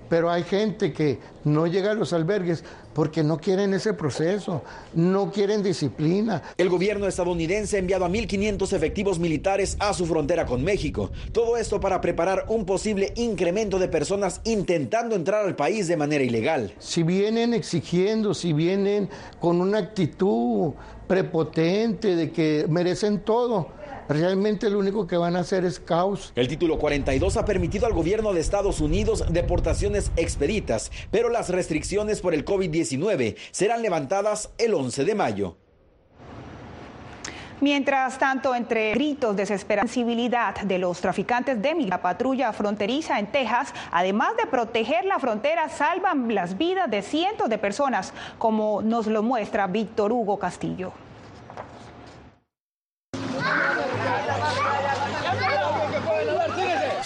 Pero 0.09 0.31
hay 0.31 0.43
gente 0.43 0.93
que 0.93 1.19
no 1.45 1.67
llega 1.67 1.91
a 1.91 1.95
los 1.95 2.13
albergues 2.13 2.65
porque 2.95 3.23
no 3.23 3.39
quieren 3.39 3.75
ese 3.75 3.93
proceso, 3.93 4.63
no 4.95 5.31
quieren 5.31 5.63
disciplina. 5.63 6.43
El 6.57 6.69
gobierno 6.69 7.07
estadounidense 7.07 7.77
ha 7.77 7.79
enviado 7.79 8.05
a 8.05 8.09
1.500 8.09 8.73
efectivos 8.73 9.19
militares 9.19 9.77
a 9.79 9.93
su 9.93 10.07
frontera 10.07 10.47
con 10.47 10.65
México. 10.65 11.11
Todo 11.31 11.57
esto 11.57 11.79
para 11.79 12.01
preparar 12.01 12.47
un 12.49 12.65
posible 12.65 13.13
incremento 13.17 13.79
de 13.79 13.89
personas 13.89 14.41
intentando 14.45 15.15
entrar 15.15 15.45
al 15.45 15.55
país 15.55 15.87
de 15.89 15.97
manera 15.97 16.25
ilegal. 16.25 16.73
Si 16.79 17.03
vienen 17.03 17.55
exigiendo, 17.55 18.35
si 18.35 18.53
vienen 18.53 19.09
con 19.39 19.61
una 19.61 19.79
actitud 19.79 20.73
prepotente 21.07 22.17
de 22.17 22.33
que 22.33 22.67
merecen 22.69 23.21
todo, 23.21 23.69
realmente 24.09 24.71
lo 24.71 24.79
único 24.79 25.07
que 25.07 25.17
van 25.17 25.37
a 25.37 25.41
hacer 25.41 25.65
es 25.65 25.81
caos. 25.81 26.33
El 26.35 26.49
título 26.49 26.79
42 26.79 27.37
ha 27.37 27.45
permitido 27.45 27.87
al 27.87 27.93
gobierno 27.93 28.33
de 28.33 28.41
Estados 28.41 28.81
Unidos 28.81 29.25
deportaciones 29.29 30.11
expeditas, 30.17 30.91
pero 31.11 31.29
las 31.29 31.51
restricciones 31.51 32.21
por 32.21 32.35
el 32.35 32.45
COVID-19 32.45 33.37
serán 33.51 33.83
levantadas 33.83 34.51
el 34.59 34.75
11 34.75 35.05
de 35.05 35.15
mayo. 35.15 35.57
Mientras 37.61 38.19
tanto, 38.19 38.55
entre 38.55 38.93
gritos 38.93 39.35
de 39.35 39.43
desesperanza 39.43 40.01
de 40.63 40.79
los 40.79 41.01
traficantes 41.01 41.61
de 41.61 41.75
la 41.75 42.01
patrulla 42.01 42.53
fronteriza 42.53 43.19
en 43.19 43.27
Texas, 43.27 43.75
además 43.91 44.37
de 44.37 44.47
proteger 44.47 45.05
la 45.05 45.19
frontera, 45.19 45.69
salvan 45.69 46.33
las 46.33 46.57
vidas 46.57 46.89
de 46.89 47.03
cientos 47.03 47.51
de 47.51 47.59
personas, 47.59 48.13
como 48.39 48.81
nos 48.81 49.09
lo 49.09 49.25
muestra 49.25 49.67
Víctor 49.67 50.13
Hugo 50.13 50.39
Castillo. 50.39 50.93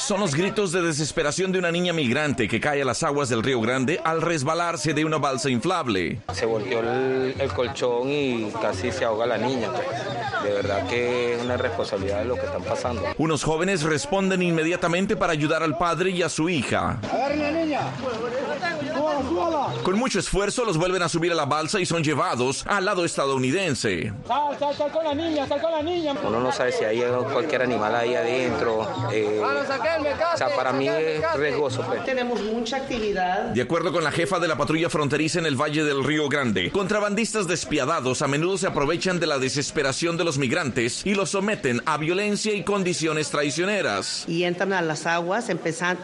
Son 0.03 0.19
los 0.19 0.35
gritos 0.35 0.73
de 0.73 0.83
desesperación 0.83 1.53
de 1.53 1.61
una 1.61 1.71
niña 1.71 1.93
migrante 1.93 2.49
que 2.49 2.59
cae 2.59 2.83
a 2.83 2.85
las 2.85 3.05
aguas 3.05 3.29
del 3.29 3.41
Río 3.41 3.61
Grande 3.61 4.01
al 4.03 4.21
resbalarse 4.21 4.95
de 4.95 5.05
una 5.05 5.19
balsa 5.19 5.49
inflable. 5.49 6.19
Se 6.35 6.45
volteó 6.45 6.81
el, 6.81 7.53
colchón 7.55 8.09
y 8.11 8.51
casi 8.61 8.91
se 8.91 9.05
ahoga 9.05 9.27
la 9.27 9.39
niña. 9.39 9.69
Pues. 9.71 10.43
De 10.43 10.51
verdad 10.55 10.89
que 10.89 11.35
es 11.37 11.43
una 11.43 11.57
responsabilidad 11.57 12.19
de 12.19 12.25
lo 12.25 12.35
que 12.35 12.47
están 12.47 12.65
pasando. 12.65 13.01
Unos 13.17 13.45
jóvenes 13.45 13.85
responden 13.85 14.43
inmediatamente 14.43 15.15
para 15.15 15.35
ayudar 15.35 15.63
al 15.63 15.79
padre 15.79 16.11
y 16.11 16.23
a 16.23 16.29
su 16.29 16.49
hija. 16.49 16.99
la 17.13 17.53
niña. 17.53 17.83
Con 19.83 19.99
mucho 19.99 20.19
esfuerzo 20.19 20.65
los 20.65 20.77
vuelven 20.77 21.03
a 21.03 21.09
subir 21.09 21.33
a 21.33 21.35
la 21.35 21.47
balsa 21.47 21.81
y 21.81 21.87
son 21.87 22.03
llevados 22.03 22.65
al 22.67 22.85
lado 22.85 23.05
estadounidense. 23.05 24.13
Sal, 24.27 24.59
sal, 24.59 24.75
sal 24.77 24.93
con 24.93 25.05
la 25.05 25.15
niña, 25.15 25.47
sal 25.47 25.61
con 25.61 25.71
la 25.71 25.83
niña. 25.83 26.15
Uno 26.23 26.41
no 26.41 26.53
sabe 26.53 26.73
si 26.73 26.85
hay 26.85 27.03
cualquier 27.33 27.63
animal 27.63 27.95
ahí 27.95 28.15
adentro. 28.15 28.89
Eh, 29.13 29.41
o 29.43 30.37
sea, 30.37 30.49
para 30.55 30.73
mí 30.73 30.89
es 30.89 31.23
riesgoso. 31.37 31.83
Pues. 31.83 32.05
Tenemos 32.05 32.41
mucha 32.43 32.77
actividad. 32.77 33.47
De 33.47 33.63
acuerdo 33.63 33.93
con 33.93 34.05
la 34.05 34.13
jefa 34.13 34.39
de 34.39 34.49
la 34.49 34.57
patrulla 34.57 34.89
fronteriza 34.89 35.39
en 35.39 35.47
el 35.47 35.61
Valle 35.61 35.85
del 35.85 36.05
Río 36.05 36.29
Grande, 36.29 36.71
contrabandistas 36.71 37.47
despiadados 37.47 38.23
a 38.23 38.29
menudo 38.29 38.59
se 38.59 38.67
aprovechan 38.67 39.21
de 39.21 39.27
la 39.27 39.39
desesperación 39.39 40.17
de 40.17 40.25
los 40.25 40.39
migrantes 40.39 41.05
y 41.05 41.15
los 41.15 41.31
someten 41.31 41.83
a 41.87 41.97
violencia 41.97 42.55
y 42.55 42.63
condiciones 42.63 43.31
traicioneras. 43.31 44.25
Y 44.29 44.45
entran 44.45 44.73
a 44.73 44.83
las 44.83 45.07
aguas 45.07 45.49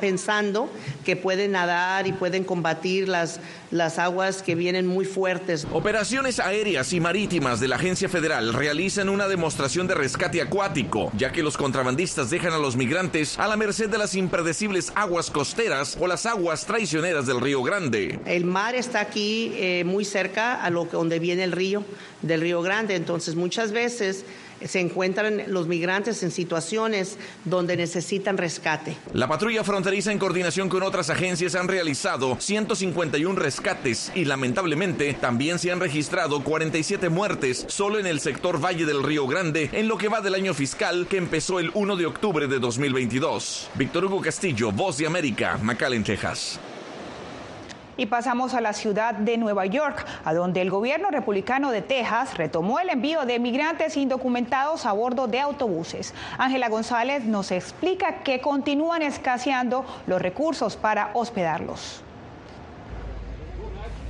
pensando 0.00 0.70
que 1.04 1.16
pueden 1.16 1.52
nadar 1.52 2.06
y 2.06 2.12
pueden 2.12 2.44
combatir 2.44 3.07
las, 3.08 3.40
las 3.70 3.98
aguas 3.98 4.42
que 4.42 4.54
vienen 4.54 4.86
muy 4.86 5.04
fuertes. 5.04 5.66
Operaciones 5.72 6.38
aéreas 6.38 6.92
y 6.92 7.00
marítimas 7.00 7.60
de 7.60 7.68
la 7.68 7.76
Agencia 7.76 8.08
Federal 8.08 8.52
realizan 8.52 9.08
una 9.08 9.28
demostración 9.28 9.86
de 9.86 9.94
rescate 9.94 10.40
acuático, 10.40 11.10
ya 11.16 11.32
que 11.32 11.42
los 11.42 11.56
contrabandistas 11.56 12.30
dejan 12.30 12.52
a 12.52 12.58
los 12.58 12.76
migrantes 12.76 13.38
a 13.38 13.48
la 13.48 13.56
merced 13.56 13.88
de 13.88 13.98
las 13.98 14.14
impredecibles 14.14 14.92
aguas 14.94 15.30
costeras 15.30 15.96
o 16.00 16.06
las 16.06 16.26
aguas 16.26 16.66
traicioneras 16.66 17.26
del 17.26 17.40
Río 17.40 17.62
Grande. 17.62 18.18
El 18.24 18.44
mar 18.44 18.74
está 18.74 19.00
aquí 19.00 19.52
eh, 19.56 19.84
muy 19.84 20.04
cerca 20.04 20.62
a 20.62 20.70
lo 20.70 20.84
donde 20.84 21.18
viene 21.18 21.44
el 21.44 21.52
río 21.52 21.84
del 22.22 22.40
Río 22.40 22.62
Grande, 22.62 22.94
entonces 22.94 23.34
muchas 23.34 23.72
veces 23.72 24.24
se 24.64 24.80
encuentran 24.80 25.44
los 25.48 25.66
migrantes 25.66 26.22
en 26.22 26.30
situaciones 26.30 27.16
donde 27.44 27.76
necesitan 27.76 28.38
rescate. 28.38 28.96
La 29.12 29.28
patrulla 29.28 29.64
fronteriza 29.64 30.12
en 30.12 30.18
coordinación 30.18 30.68
con 30.68 30.82
otras 30.82 31.10
agencias 31.10 31.54
han 31.54 31.68
realizado 31.68 32.36
151 32.40 33.38
rescates 33.38 34.12
y 34.14 34.24
lamentablemente 34.24 35.14
también 35.14 35.58
se 35.58 35.72
han 35.72 35.80
registrado 35.80 36.42
47 36.42 37.08
muertes 37.08 37.64
solo 37.68 37.98
en 37.98 38.06
el 38.06 38.20
sector 38.20 38.62
Valle 38.64 38.86
del 38.86 39.02
Río 39.02 39.26
Grande 39.26 39.70
en 39.72 39.88
lo 39.88 39.98
que 39.98 40.08
va 40.08 40.20
del 40.20 40.34
año 40.34 40.54
fiscal 40.54 41.06
que 41.08 41.16
empezó 41.16 41.58
el 41.60 41.70
1 41.74 41.96
de 41.96 42.06
octubre 42.06 42.46
de 42.46 42.58
2022. 42.58 43.70
Víctor 43.74 44.04
Hugo 44.06 44.20
Castillo, 44.20 44.72
Voz 44.72 44.98
de 44.98 45.06
América, 45.06 45.58
McAllen, 45.62 46.04
Texas. 46.04 46.58
Y 47.98 48.06
pasamos 48.06 48.54
a 48.54 48.62
la 48.62 48.72
ciudad 48.72 49.12
de 49.12 49.36
Nueva 49.36 49.66
York, 49.66 50.06
a 50.24 50.32
donde 50.32 50.62
el 50.62 50.70
gobierno 50.70 51.10
republicano 51.10 51.70
de 51.70 51.82
Texas 51.82 52.38
retomó 52.38 52.80
el 52.80 52.88
envío 52.88 53.26
de 53.26 53.38
migrantes 53.38 53.98
indocumentados 53.98 54.86
a 54.86 54.92
bordo 54.92 55.26
de 55.26 55.40
autobuses. 55.40 56.14
Ángela 56.38 56.70
González 56.70 57.24
nos 57.24 57.50
explica 57.50 58.22
que 58.22 58.40
continúan 58.40 59.02
escaseando 59.02 59.84
los 60.06 60.22
recursos 60.22 60.76
para 60.76 61.10
hospedarlos. 61.12 62.02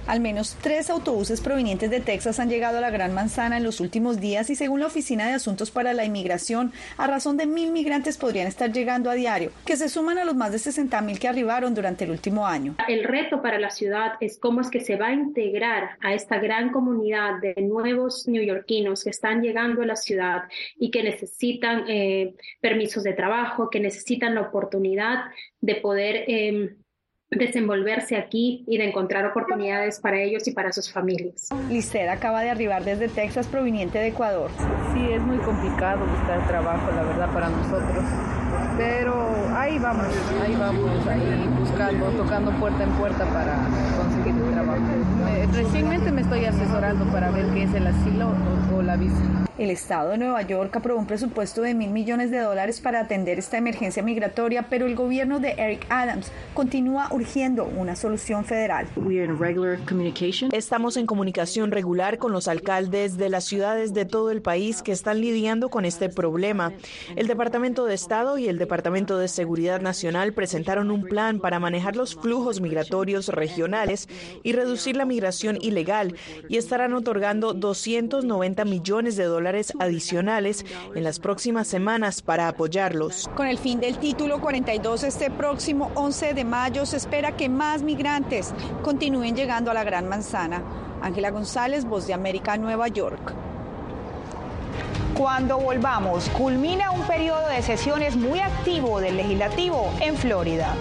Al 0.09 0.21
menos 0.21 0.57
tres 0.63 0.89
autobuses 0.89 1.43
provenientes 1.43 1.91
de 1.91 2.01
Texas 2.01 2.41
han 2.41 2.49
llegado 2.49 2.79
a 2.79 2.81
la 2.81 2.89
Gran 2.89 3.13
Manzana 3.13 3.59
en 3.59 3.63
los 3.63 3.79
últimos 3.79 4.19
días 4.19 4.49
y 4.49 4.55
según 4.55 4.81
la 4.81 4.87
Oficina 4.87 5.29
de 5.29 5.35
Asuntos 5.35 5.71
para 5.71 5.93
la 5.93 6.07
Inmigración, 6.07 6.73
a 6.97 7.07
razón 7.07 7.37
de 7.37 7.45
mil 7.45 7.73
migrantes 7.73 8.17
podrían 8.17 8.47
estar 8.47 8.73
llegando 8.73 9.11
a 9.11 9.15
diario, 9.15 9.53
que 9.67 9.77
se 9.77 9.91
suman 9.91 10.17
a 10.17 10.25
los 10.25 10.35
más 10.35 10.51
de 10.51 10.61
60 10.61 11.03
mil 11.03 11.19
que 11.19 11.29
arribaron 11.29 11.75
durante 11.75 12.05
el 12.05 12.11
último 12.11 12.47
año. 12.47 12.75
El 12.89 13.05
reto 13.05 13.43
para 13.43 13.59
la 13.59 13.69
ciudad 13.69 14.13
es 14.21 14.39
cómo 14.39 14.63
es 14.63 14.71
que 14.71 14.81
se 14.81 14.97
va 14.97 15.09
a 15.09 15.13
integrar 15.13 15.91
a 16.01 16.15
esta 16.15 16.39
gran 16.39 16.73
comunidad 16.73 17.43
de 17.43 17.55
nuevos 17.61 18.27
neoyorquinos 18.27 19.05
que 19.05 19.11
están 19.11 19.43
llegando 19.43 19.83
a 19.83 19.87
la 19.87 19.97
ciudad 19.97 20.45
y 20.79 20.91
que 20.91 21.03
necesitan 21.03 21.85
eh, 21.87 22.35
permisos 22.63 23.03
de 23.03 23.13
trabajo, 23.13 23.69
que 23.69 23.79
necesitan 23.79 24.35
la 24.35 24.41
oportunidad 24.41 25.27
de 25.61 25.75
poder 25.75 26.25
eh, 26.29 26.77
desenvolverse 27.31 28.17
aquí 28.17 28.65
y 28.67 28.79
de 28.79 28.89
encontrar 28.89 29.27
oportunidades 29.27 30.01
para 30.01 30.21
ellos 30.21 30.47
y 30.49 30.53
para 30.53 30.73
sus 30.73 30.91
familias. 30.91 31.49
Lister 31.69 32.09
acaba 32.09 32.43
de 32.43 32.51
arribar 32.51 32.85
desde 32.85 33.09
Texas 33.09 33.47
proveniente 33.47 33.99
de 33.99 34.09
Ecuador. 34.09 34.51
Sí, 34.95 35.13
es 35.13 35.21
muy 35.23 35.39
complicado 35.39 36.07
buscar 36.07 36.47
trabajo, 36.47 36.91
la 36.95 37.03
verdad, 37.03 37.33
para 37.33 37.49
nosotros. 37.51 38.05
Pero 38.79 39.27
ahí 39.57 39.79
vamos, 39.79 40.07
ahí 40.41 40.57
vamos, 40.59 41.07
ahí 41.07 41.49
buscando, 41.59 42.07
tocando 42.11 42.53
puerta 42.53 42.85
en 42.85 42.91
puerta 42.93 43.25
para 43.27 43.57
conseguir 43.97 44.41
un 44.41 44.53
trabajo. 44.53 44.81
recientemente 45.53 46.13
me 46.13 46.21
estoy 46.23 46.45
asesorando 46.45 47.05
para 47.07 47.31
ver 47.31 47.47
qué 47.55 47.65
es 47.65 47.75
el 47.75 47.89
asilo 47.89 48.29
o 48.79 48.83
la 48.83 48.97
visa. 48.97 49.49
El 49.59 49.71
Estado 49.71 50.11
de 50.11 50.19
Nueva 50.19 50.43
York 50.43 50.77
aprobó 50.77 51.01
un 51.01 51.09
presupuesto 51.09 51.63
de 51.63 51.75
mil 51.75 51.91
millones 51.91 52.31
de 52.31 52.39
dólares 52.39 52.81
para 52.81 53.01
atender 53.01 53.41
esta 53.41 53.59
emergencia 53.59 54.05
migratoria, 54.05 54.69
pero 54.71 54.87
el 54.87 54.95
gobierno 54.95 55.41
de 55.41 55.51
Eric 55.59 55.85
Adams 55.89 56.31
continúa 56.55 57.09
urgiendo 57.11 57.65
una 57.65 57.97
solución 57.97 58.45
federal. 58.45 58.87
Estamos 60.53 60.97
en 60.97 61.07
comunicación 61.07 61.73
regular 61.73 62.19
con 62.19 62.31
los 62.31 62.47
alcaldes 62.47 63.17
de 63.17 63.29
las 63.31 63.47
ciudades 63.47 63.95
de 63.95 64.05
todo 64.05 64.31
el 64.31 64.43
país 64.43 64.81
que 64.81 64.93
están 64.93 65.21
lidiando 65.21 65.71
con 65.71 65.85
este 65.85 66.09
problema. 66.09 66.73
El 67.17 67.27
Departamento 67.27 67.85
de 67.85 67.95
Estado 67.95 68.39
y 68.39 68.47
el 68.47 68.59
Departamento 68.59 69.19
de 69.19 69.27
Seguridad 69.27 69.81
Nacional 69.81 70.35
presentaron 70.35 70.93
un 70.93 71.03
plan 71.03 71.41
para 71.41 71.59
manejar 71.59 71.97
los 71.97 72.15
flujos 72.15 72.61
migratorios 72.61 73.27
regionales 73.27 74.09
y 74.45 74.53
reducir 74.53 74.95
la 74.97 75.05
migración 75.05 75.59
ilegal 75.61 76.15
y 76.49 76.59
estarán 76.59 76.95
otorgando 76.95 77.55
290 77.55 78.68
millones 78.69 79.17
de 79.17 79.25
dólares 79.25 79.73
adicionales 79.79 80.65
en 80.95 81.05
las 81.05 81.19
próximas 81.19 81.69
semanas 81.69 82.23
para 82.23 82.49
apoyarlos. 82.49 83.29
Con 83.35 83.47
el 83.47 83.59
fin 83.59 83.81
del 83.81 83.99
título 83.99 84.41
42 84.41 85.05
este 85.05 85.31
próximo 85.31 85.91
11 85.95 86.35
de 86.35 86.45
mayo 86.45 86.87
se 86.87 86.97
espera 86.97 87.37
que 87.37 87.49
más 87.49 87.83
migrantes 87.83 88.53
continúen 88.83 89.37
llegando 89.37 89.71
a 89.71 89.75
la 89.75 89.85
Gran 89.85 90.09
Manzana. 90.09 90.63
Ángela 91.01 91.31
González, 91.31 91.85
Voz 91.85 92.07
de 92.07 92.15
América, 92.15 92.57
Nueva 92.57 92.89
York. 92.89 93.35
Cuando 95.17 95.59
volvamos, 95.59 96.29
culmina 96.31 96.91
un 96.91 97.03
periodo 97.03 97.49
de 97.49 97.63
sesiones 97.63 98.17
muy 98.17 98.39
activo 98.39 99.01
del 99.01 99.17
legislativo 99.17 99.91
en 100.01 100.17
Florida. 100.17 100.75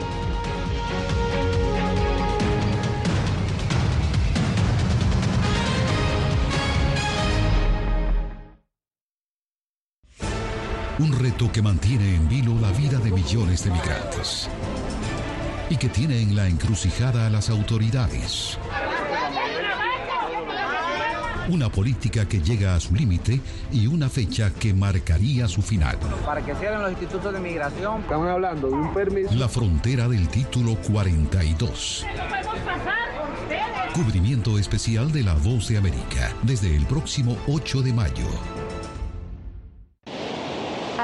Un 10.99 11.11
reto 11.11 11.51
que 11.51 11.61
mantiene 11.61 12.15
en 12.15 12.27
vilo 12.27 12.55
la 12.59 12.71
vida 12.71 12.97
de 12.97 13.11
millones 13.11 13.63
de 13.63 13.69
migrantes 13.69 14.49
y 15.69 15.77
que 15.77 15.89
tiene 15.89 16.19
en 16.19 16.35
la 16.35 16.47
encrucijada 16.47 17.27
a 17.27 17.29
las 17.29 17.51
autoridades. 17.51 18.57
Una 21.49 21.69
política 21.69 22.27
que 22.27 22.41
llega 22.41 22.73
a 22.73 22.79
su 22.79 22.95
límite 22.95 23.39
y 23.71 23.85
una 23.85 24.09
fecha 24.09 24.51
que 24.51 24.73
marcaría 24.73 25.47
su 25.47 25.61
final. 25.61 25.97
Para 26.25 26.43
que 26.43 26.55
cierren 26.55 26.81
los 26.81 26.91
institutos 26.91 27.31
de 27.31 27.39
migración. 27.41 28.01
Estamos 28.01 28.27
hablando 28.27 28.67
de 28.67 28.73
un 28.73 28.91
permiso. 28.91 29.35
La 29.35 29.47
frontera 29.47 30.07
del 30.07 30.27
título 30.29 30.77
42. 30.77 32.07
Cubrimiento 33.93 34.57
especial 34.57 35.11
de 35.11 35.23
La 35.23 35.35
Voz 35.35 35.67
de 35.67 35.77
América 35.77 36.33
desde 36.41 36.75
el 36.75 36.87
próximo 36.87 37.37
8 37.47 37.83
de 37.83 37.93
mayo 37.93 38.66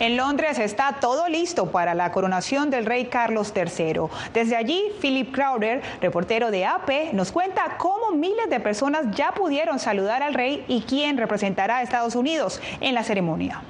En 0.00 0.16
Londres 0.16 0.58
está 0.58 0.96
todo 0.98 1.28
listo 1.28 1.70
para 1.70 1.92
la 1.92 2.10
coronación 2.10 2.70
del 2.70 2.86
rey 2.86 3.04
Carlos 3.08 3.52
III. 3.54 4.04
Desde 4.32 4.56
allí, 4.56 4.82
Philip 4.98 5.30
Crowder, 5.30 5.82
reportero 6.00 6.50
de 6.50 6.64
AP, 6.64 7.12
nos 7.12 7.30
cuenta 7.30 7.76
cómo 7.76 8.12
miles 8.12 8.48
de 8.48 8.60
personas 8.60 9.14
ya 9.14 9.32
pudieron 9.32 9.78
saludar 9.78 10.22
al 10.22 10.32
rey 10.32 10.64
y 10.68 10.80
quién 10.88 11.18
representará 11.18 11.76
a 11.76 11.82
Estados 11.82 12.14
Unidos 12.14 12.62
en 12.80 12.94
la 12.94 13.04
ceremonia. 13.04 13.60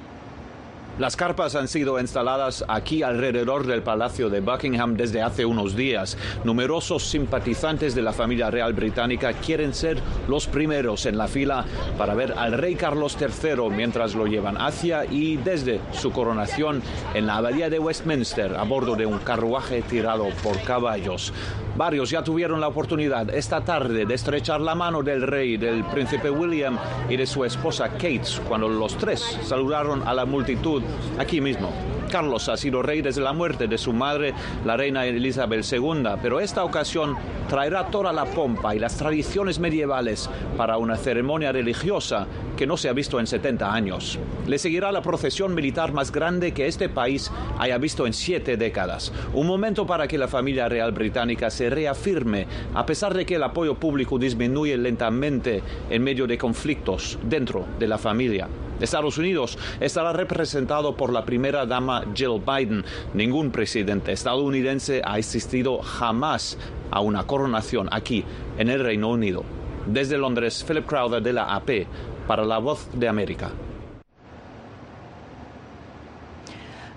Las 0.99 1.15
carpas 1.15 1.55
han 1.55 1.69
sido 1.69 1.99
instaladas 1.99 2.65
aquí 2.67 3.01
alrededor 3.01 3.65
del 3.65 3.81
Palacio 3.81 4.29
de 4.29 4.41
Buckingham 4.41 4.97
desde 4.97 5.21
hace 5.21 5.45
unos 5.45 5.75
días. 5.75 6.17
Numerosos 6.43 7.03
simpatizantes 7.03 7.95
de 7.95 8.01
la 8.01 8.11
familia 8.11 8.51
real 8.51 8.73
británica 8.73 9.31
quieren 9.33 9.73
ser 9.73 9.97
los 10.27 10.47
primeros 10.47 11.05
en 11.05 11.17
la 11.17 11.29
fila 11.29 11.65
para 11.97 12.13
ver 12.13 12.33
al 12.37 12.57
rey 12.57 12.75
Carlos 12.75 13.17
III 13.19 13.69
mientras 13.69 14.15
lo 14.15 14.27
llevan 14.27 14.57
hacia 14.57 15.05
y 15.05 15.37
desde 15.37 15.79
su 15.93 16.11
coronación 16.11 16.83
en 17.13 17.25
la 17.25 17.37
abadía 17.37 17.69
de 17.69 17.79
Westminster 17.79 18.55
a 18.55 18.63
bordo 18.63 18.95
de 18.95 19.05
un 19.05 19.19
carruaje 19.19 19.81
tirado 19.83 20.27
por 20.43 20.61
caballos. 20.61 21.33
Varios 21.77 22.09
ya 22.09 22.21
tuvieron 22.21 22.59
la 22.59 22.67
oportunidad 22.67 23.33
esta 23.33 23.61
tarde 23.61 24.05
de 24.05 24.13
estrechar 24.13 24.59
la 24.59 24.75
mano 24.75 25.01
del 25.01 25.21
rey, 25.21 25.55
del 25.55 25.85
príncipe 25.85 26.29
William 26.29 26.77
y 27.09 27.15
de 27.15 27.25
su 27.25 27.45
esposa 27.45 27.87
Kate 27.93 28.21
cuando 28.47 28.67
los 28.67 28.97
tres 28.97 29.39
saludaron 29.41 30.05
a 30.05 30.13
la 30.13 30.25
multitud 30.25 30.80
aquí 31.17 31.41
mismo. 31.41 31.69
Carlos 32.11 32.49
ha 32.49 32.57
sido 32.57 32.81
rey 32.81 33.01
desde 33.01 33.21
la 33.21 33.31
muerte 33.31 33.67
de 33.67 33.77
su 33.77 33.93
madre, 33.93 34.33
la 34.65 34.75
reina 34.75 35.05
Elizabeth 35.05 35.65
II, 35.71 36.03
pero 36.21 36.41
esta 36.41 36.65
ocasión 36.65 37.15
traerá 37.47 37.87
toda 37.87 38.11
la 38.11 38.25
pompa 38.25 38.75
y 38.75 38.79
las 38.79 38.97
tradiciones 38.97 39.59
medievales 39.59 40.29
para 40.57 40.77
una 40.77 40.97
ceremonia 40.97 41.53
religiosa 41.53 42.27
que 42.57 42.67
no 42.67 42.75
se 42.75 42.89
ha 42.89 42.93
visto 42.93 43.17
en 43.19 43.27
70 43.27 43.73
años. 43.73 44.19
Le 44.45 44.59
seguirá 44.59 44.91
la 44.91 45.01
procesión 45.01 45.55
militar 45.55 45.93
más 45.93 46.11
grande 46.11 46.53
que 46.53 46.67
este 46.67 46.89
país 46.89 47.31
haya 47.57 47.77
visto 47.77 48.05
en 48.05 48.13
siete 48.13 48.57
décadas. 48.57 49.13
Un 49.33 49.47
momento 49.47 49.87
para 49.87 50.05
que 50.05 50.17
la 50.17 50.27
familia 50.27 50.67
real 50.67 50.91
británica 50.91 51.49
se 51.49 51.69
reafirme, 51.69 52.45
a 52.73 52.85
pesar 52.85 53.13
de 53.13 53.25
que 53.25 53.35
el 53.35 53.43
apoyo 53.43 53.75
público 53.75 54.19
disminuye 54.19 54.75
lentamente 54.77 55.63
en 55.89 56.03
medio 56.03 56.27
de 56.27 56.37
conflictos 56.37 57.17
dentro 57.23 57.65
de 57.79 57.87
la 57.87 57.97
familia. 57.97 58.49
Estados 58.81 59.17
Unidos 59.17 59.57
estará 59.79 60.11
representado 60.11 60.95
por 60.97 61.13
la 61.13 61.23
primera 61.23 61.65
dama 61.65 62.00
Jill 62.13 62.41
Biden. 62.45 62.83
Ningún 63.13 63.51
presidente 63.51 64.11
estadounidense 64.11 65.01
ha 65.03 65.13
asistido 65.13 65.79
jamás 65.81 66.57
a 66.91 67.01
una 67.01 67.25
coronación 67.25 67.87
aquí 67.91 68.23
en 68.57 68.69
el 68.69 68.83
Reino 68.83 69.09
Unido. 69.09 69.43
Desde 69.87 70.17
Londres, 70.17 70.63
Philip 70.67 70.85
Crowder 70.85 71.21
de 71.21 71.33
la 71.33 71.55
AP 71.55 71.87
para 72.27 72.45
La 72.45 72.59
Voz 72.59 72.87
de 72.93 73.07
América. 73.07 73.51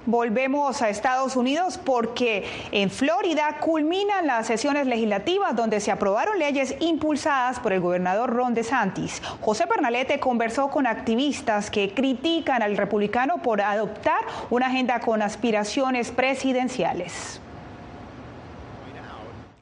Volvemos 0.07 0.83
a 0.83 0.91
Estados 0.91 1.35
Unidos 1.35 1.81
porque 1.83 2.45
en 2.73 2.91
Florida 2.91 3.57
culminan 3.61 4.27
las 4.27 4.47
sesiones 4.47 4.87
legislativas 4.87 5.57
donde 5.57 5.81
se 5.81 5.91
aprobaron 5.91 6.39
leyes 6.39 6.75
impulsadas 6.81 7.59
por 7.59 7.73
el 7.73 7.81
gobernador 7.81 8.31
Ron 8.35 8.53
DeSantis. 8.53 9.23
José 9.41 9.67
Pernalete 9.67 10.21
conversó 10.21 10.69
con 10.69 10.87
activistas 10.87 11.71
que 11.71 11.95
critican 11.95 12.63
al 12.63 12.77
republicano 12.77 13.39
por 13.39 13.63
adoptar 13.63 14.21
una 14.51 14.67
agenda 14.67 15.01
con 15.01 15.23
aspiraciones 15.23 16.11
presidenciales. 16.11 17.41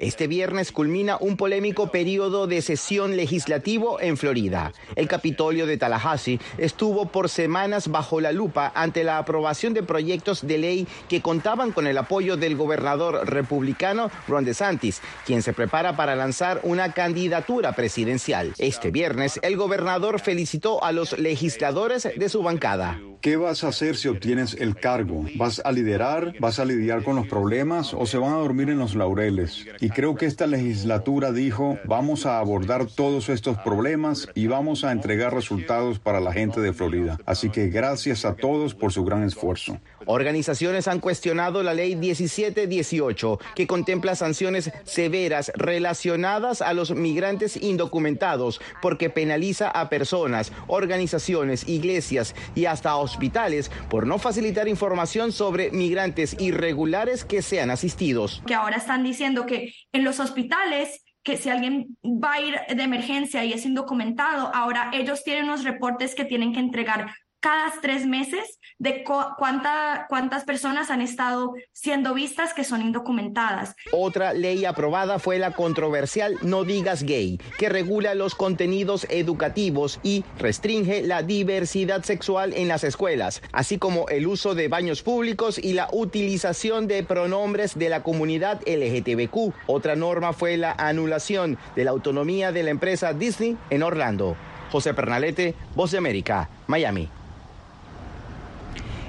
Este 0.02 0.26
viernes 0.26 0.72
culmina 0.72 1.16
un 1.20 1.36
polémico 1.36 1.92
periodo 1.92 2.48
de 2.48 2.60
sesión 2.60 3.16
legislativo 3.16 4.00
en 4.00 4.16
Florida. 4.16 4.72
El 4.96 5.06
Capitolio 5.06 5.64
de 5.64 5.76
Tallahassee 5.76 6.40
estuvo 6.58 7.06
por 7.06 7.28
semanas 7.28 7.86
bajo 7.86 8.20
la 8.20 8.32
lupa 8.32 8.72
ante 8.74 9.04
la 9.04 9.18
aprobación 9.18 9.74
de 9.74 9.84
proyectos 9.84 10.44
de 10.44 10.58
ley 10.58 10.88
que 11.08 11.22
contaban 11.22 11.70
con 11.70 11.86
el 11.86 11.96
apoyo 11.96 12.36
del 12.36 12.56
gobernador 12.56 13.30
republicano 13.30 14.10
Ron 14.26 14.44
DeSantis, 14.44 15.00
quien 15.24 15.40
se 15.40 15.52
prepara 15.52 15.94
para 15.96 16.16
lanzar 16.16 16.58
una 16.64 16.92
candidatura 16.92 17.76
presidencial. 17.76 18.54
Este 18.58 18.90
viernes, 18.90 19.38
el 19.44 19.56
gobernador 19.56 20.18
felicitó 20.18 20.82
a 20.82 20.90
los 20.90 21.16
legisladores 21.16 22.08
de 22.16 22.28
su 22.28 22.42
bancada. 22.42 22.98
¿Qué 23.22 23.36
vas 23.36 23.62
a 23.62 23.68
hacer 23.68 23.96
si 23.96 24.08
obtienes 24.08 24.54
el 24.54 24.74
cargo? 24.74 25.24
¿Vas 25.36 25.62
a 25.64 25.70
liderar? 25.70 26.34
¿Vas 26.40 26.58
a 26.58 26.64
lidiar 26.64 27.04
con 27.04 27.14
los 27.14 27.28
problemas 27.28 27.94
o 27.94 28.04
se 28.04 28.18
van 28.18 28.32
a 28.32 28.38
dormir 28.38 28.68
en 28.68 28.80
los 28.80 28.96
laureles? 28.96 29.64
Creo 29.94 30.14
que 30.14 30.26
esta 30.26 30.46
legislatura 30.46 31.32
dijo, 31.32 31.78
vamos 31.84 32.26
a 32.26 32.38
abordar 32.38 32.86
todos 32.86 33.28
estos 33.28 33.58
problemas 33.58 34.28
y 34.34 34.46
vamos 34.46 34.84
a 34.84 34.92
entregar 34.92 35.34
resultados 35.34 35.98
para 35.98 36.20
la 36.20 36.32
gente 36.32 36.60
de 36.60 36.72
Florida. 36.72 37.18
Así 37.26 37.50
que 37.50 37.68
gracias 37.68 38.24
a 38.24 38.34
todos 38.34 38.74
por 38.74 38.92
su 38.92 39.04
gran 39.04 39.22
esfuerzo. 39.22 39.78
Organizaciones 40.06 40.88
han 40.88 41.00
cuestionado 41.00 41.62
la 41.62 41.74
ley 41.74 41.96
1718, 41.96 43.38
que 43.54 43.66
contempla 43.66 44.14
sanciones 44.14 44.70
severas 44.84 45.52
relacionadas 45.54 46.62
a 46.62 46.72
los 46.72 46.92
migrantes 46.92 47.56
indocumentados, 47.56 48.60
porque 48.80 49.10
penaliza 49.10 49.68
a 49.68 49.88
personas, 49.88 50.52
organizaciones, 50.66 51.68
iglesias 51.68 52.34
y 52.54 52.66
hasta 52.66 52.96
hospitales 52.96 53.70
por 53.88 54.06
no 54.06 54.18
facilitar 54.18 54.68
información 54.68 55.32
sobre 55.32 55.70
migrantes 55.70 56.36
irregulares 56.38 57.24
que 57.24 57.42
sean 57.42 57.70
asistidos. 57.70 58.42
Que 58.46 58.54
ahora 58.54 58.76
están 58.76 59.02
diciendo 59.02 59.46
que 59.46 59.74
en 59.92 60.04
los 60.04 60.20
hospitales 60.20 61.02
que 61.22 61.36
si 61.36 61.50
alguien 61.50 61.96
va 62.04 62.32
a 62.32 62.40
ir 62.40 62.56
de 62.74 62.82
emergencia 62.82 63.44
y 63.44 63.52
es 63.52 63.64
indocumentado, 63.64 64.50
ahora 64.54 64.90
ellos 64.92 65.22
tienen 65.22 65.44
unos 65.44 65.64
reportes 65.64 66.14
que 66.14 66.24
tienen 66.24 66.52
que 66.52 66.60
entregar 66.60 67.14
cada 67.42 67.72
tres 67.82 68.06
meses 68.06 68.60
de 68.78 69.04
cuánta, 69.04 70.06
cuántas 70.08 70.44
personas 70.44 70.90
han 70.90 71.02
estado 71.02 71.54
siendo 71.72 72.14
vistas 72.14 72.54
que 72.54 72.64
son 72.64 72.80
indocumentadas. 72.82 73.74
Otra 73.92 74.32
ley 74.32 74.64
aprobada 74.64 75.18
fue 75.18 75.38
la 75.38 75.50
controversial 75.50 76.38
No 76.42 76.64
Digas 76.64 77.02
Gay, 77.02 77.40
que 77.58 77.68
regula 77.68 78.14
los 78.14 78.36
contenidos 78.36 79.06
educativos 79.10 79.98
y 80.04 80.24
restringe 80.38 81.02
la 81.02 81.22
diversidad 81.22 82.04
sexual 82.04 82.54
en 82.54 82.68
las 82.68 82.84
escuelas, 82.84 83.42
así 83.52 83.76
como 83.76 84.08
el 84.08 84.28
uso 84.28 84.54
de 84.54 84.68
baños 84.68 85.02
públicos 85.02 85.58
y 85.58 85.72
la 85.72 85.88
utilización 85.92 86.86
de 86.86 87.02
pronombres 87.02 87.76
de 87.76 87.88
la 87.88 88.04
comunidad 88.04 88.60
LGTBQ. 88.66 89.52
Otra 89.66 89.96
norma 89.96 90.32
fue 90.32 90.56
la 90.56 90.72
anulación 90.72 91.58
de 91.74 91.84
la 91.84 91.90
autonomía 91.90 92.52
de 92.52 92.62
la 92.62 92.70
empresa 92.70 93.12
Disney 93.12 93.56
en 93.70 93.82
Orlando. 93.82 94.36
José 94.70 94.94
Pernalete, 94.94 95.54
Voz 95.74 95.90
de 95.90 95.98
América, 95.98 96.48
Miami. 96.68 97.10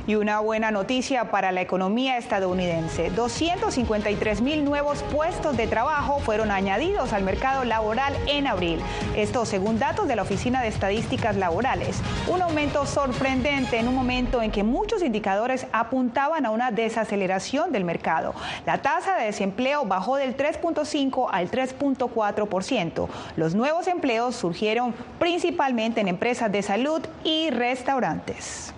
Y 0.05 0.15
una 0.15 0.41
buena 0.41 0.69
noticia 0.69 1.31
para 1.31 1.53
la 1.53 1.61
economía 1.61 2.17
estadounidense. 2.17 3.09
253 3.11 4.41
mil 4.41 4.65
nuevos 4.65 5.01
puestos 5.03 5.55
de 5.55 5.65
trabajo 5.65 6.19
fueron 6.19 6.51
añadidos 6.51 7.13
al 7.13 7.23
mercado 7.23 7.63
laboral 7.63 8.13
en 8.27 8.45
abril. 8.47 8.81
Esto 9.15 9.45
según 9.45 9.79
datos 9.79 10.09
de 10.09 10.17
la 10.17 10.23
Oficina 10.23 10.61
de 10.61 10.67
Estadísticas 10.67 11.37
Laborales. 11.37 12.01
Un 12.27 12.41
aumento 12.41 12.85
sorprendente 12.85 13.79
en 13.79 13.87
un 13.87 13.95
momento 13.95 14.41
en 14.41 14.51
que 14.51 14.63
muchos 14.63 15.01
indicadores 15.01 15.67
apuntaban 15.71 16.45
a 16.45 16.51
una 16.51 16.71
desaceleración 16.71 17.71
del 17.71 17.85
mercado. 17.85 18.33
La 18.65 18.81
tasa 18.81 19.15
de 19.15 19.27
desempleo 19.27 19.85
bajó 19.85 20.17
del 20.17 20.35
3.5 20.35 21.29
al 21.31 21.49
3.4%. 21.49 23.07
Los 23.37 23.55
nuevos 23.55 23.87
empleos 23.87 24.35
surgieron 24.35 24.93
principalmente 25.17 26.01
en 26.01 26.09
empresas 26.09 26.51
de 26.51 26.61
salud 26.61 27.01
y 27.23 27.49
restaurantes. 27.51 28.73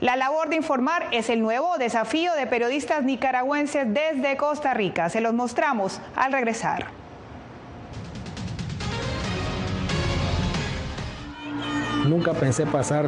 La 0.00 0.16
labor 0.16 0.48
de 0.48 0.56
informar 0.56 1.08
es 1.10 1.28
el 1.28 1.42
nuevo 1.42 1.76
desafío 1.76 2.32
de 2.32 2.46
periodistas 2.46 3.04
nicaragüenses 3.04 3.86
desde 3.92 4.38
Costa 4.38 4.72
Rica. 4.72 5.10
Se 5.10 5.20
los 5.20 5.34
mostramos 5.34 6.00
al 6.16 6.32
regresar. 6.32 6.86
Nunca 12.08 12.32
pensé 12.32 12.64
pasar 12.64 13.04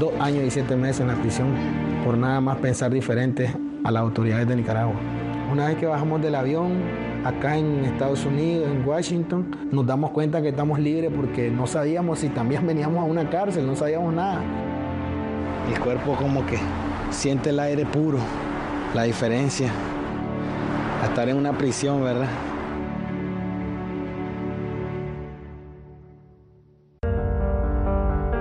dos 0.00 0.14
años 0.18 0.42
y 0.44 0.50
siete 0.50 0.74
meses 0.74 1.02
en 1.02 1.08
la 1.08 1.16
prisión 1.16 1.54
por 2.02 2.16
nada 2.16 2.40
más 2.40 2.56
pensar 2.58 2.90
diferente 2.90 3.54
a 3.84 3.90
las 3.90 4.00
autoridades 4.00 4.48
de 4.48 4.56
Nicaragua. 4.56 4.96
Una 5.52 5.66
vez 5.66 5.76
que 5.76 5.84
bajamos 5.84 6.22
del 6.22 6.34
avión, 6.34 6.82
acá 7.26 7.58
en 7.58 7.84
Estados 7.84 8.24
Unidos, 8.24 8.70
en 8.70 8.88
Washington, 8.88 9.68
nos 9.70 9.86
damos 9.86 10.12
cuenta 10.12 10.40
que 10.40 10.48
estamos 10.48 10.78
libres 10.78 11.12
porque 11.14 11.50
no 11.50 11.66
sabíamos 11.66 12.20
si 12.20 12.30
también 12.30 12.66
veníamos 12.66 13.00
a 13.00 13.04
una 13.04 13.28
cárcel, 13.28 13.66
no 13.66 13.76
sabíamos 13.76 14.14
nada. 14.14 14.40
El 15.68 15.80
cuerpo 15.80 16.14
como 16.16 16.44
que 16.46 16.58
siente 17.10 17.50
el 17.50 17.60
aire 17.60 17.84
puro, 17.86 18.18
la 18.94 19.02
diferencia 19.02 19.70
a 21.02 21.06
estar 21.06 21.28
en 21.28 21.36
una 21.36 21.52
prisión, 21.56 22.02
¿verdad? 22.02 22.28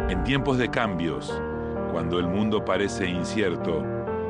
En 0.09 0.23
tiempos 0.23 0.57
de 0.57 0.69
cambios, 0.69 1.41
cuando 1.91 2.19
el 2.19 2.27
mundo 2.27 2.63
parece 2.63 3.07
incierto 3.07 3.83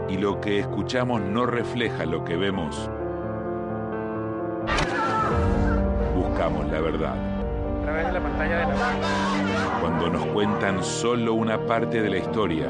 y 0.08 0.17
lo 0.17 0.39
que 0.39 0.60
escuchamos 0.60 1.21
no 1.21 1.45
refleja 1.45 2.05
lo 2.05 2.23
que 2.23 2.36
vemos, 2.36 2.89
buscamos 6.15 6.69
la 6.71 6.79
verdad. 6.79 7.15
A 7.15 7.81
través 7.84 8.08
de 8.08 8.13
la 8.13 8.19
pantalla 8.19 8.58
de 8.60 8.65
la 8.65 9.79
Cuando 9.81 10.10
nos 10.10 10.25
cuentan 10.27 10.84
solo 10.84 11.34
una 11.34 11.65
parte 11.65 12.01
de 12.01 12.10
la 12.10 12.17
historia, 12.17 12.69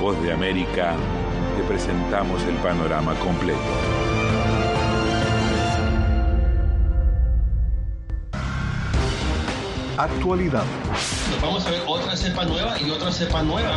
Voz 0.00 0.20
de 0.22 0.32
América 0.32 0.94
te 1.58 1.62
presentamos 1.64 2.42
el 2.44 2.54
panorama 2.56 3.14
completo. 3.16 3.60
Actualidad. 9.98 10.64
Vamos 11.42 11.66
a 11.66 11.70
ver 11.70 11.82
otra 11.86 12.16
cepa 12.16 12.46
nueva 12.46 12.80
y 12.80 12.88
otra 12.88 13.12
cepa 13.12 13.42
nueva. 13.42 13.76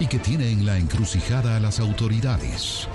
y 0.00 0.06
que 0.06 0.18
tiene 0.18 0.50
en 0.50 0.66
la 0.66 0.76
encrucijada 0.76 1.56
a 1.56 1.60
las 1.60 1.80
autoridades. 1.80 2.88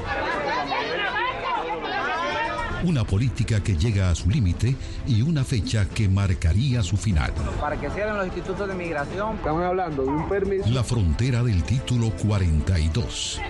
Una 2.83 3.03
política 3.03 3.62
que 3.62 3.75
llega 3.75 4.09
a 4.09 4.15
su 4.15 4.29
límite 4.29 4.73
y 5.05 5.21
una 5.21 5.43
fecha 5.43 5.85
que 5.85 6.07
marcaría 6.07 6.81
su 6.81 6.95
final. 6.95 7.33
Para 7.59 7.79
que 7.79 7.89
cierren 7.89 8.15
los 8.15 8.25
institutos 8.25 8.69
de 8.69 8.73
migración. 8.73 9.35
Estamos 9.35 9.63
hablando 9.63 10.03
de 10.03 10.09
un 10.09 10.29
permiso. 10.29 10.69
La 10.69 10.83
frontera 10.83 11.43
del 11.43 11.62
título 11.63 12.12
42. 12.12 13.41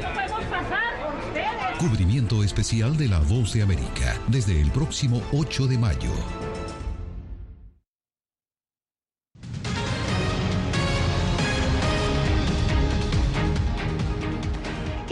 Cubrimiento 1.78 2.44
especial 2.44 2.98
de 2.98 3.08
La 3.08 3.20
Voz 3.20 3.54
de 3.54 3.62
América 3.62 4.20
desde 4.28 4.60
el 4.60 4.72
próximo 4.72 5.22
8 5.32 5.68
de 5.68 5.78
mayo. 5.78 6.12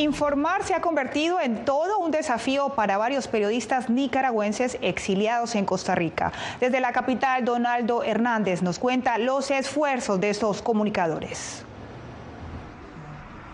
Informar 0.08 0.64
se 0.64 0.74
ha 0.74 0.80
convertido 0.80 1.42
en 1.42 1.66
todo 1.66 2.00
un 2.00 2.12
desafío 2.12 2.70
para 2.70 2.98
varios 2.98 3.28
periodistas 3.28 3.90
nicaragüenses 3.90 4.78
exiliados 4.82 5.54
en 5.54 5.66
Costa 5.66 5.96
Rica. 5.96 6.32
Desde 6.62 6.80
la 6.80 6.94
capital, 6.94 7.44
Donaldo 7.44 8.04
Hernández 8.04 8.62
nos 8.62 8.80
cuenta 8.80 9.18
los 9.18 9.52
esfuerzos 9.52 10.22
de 10.22 10.30
estos 10.30 10.62
comunicadores. 10.62 11.66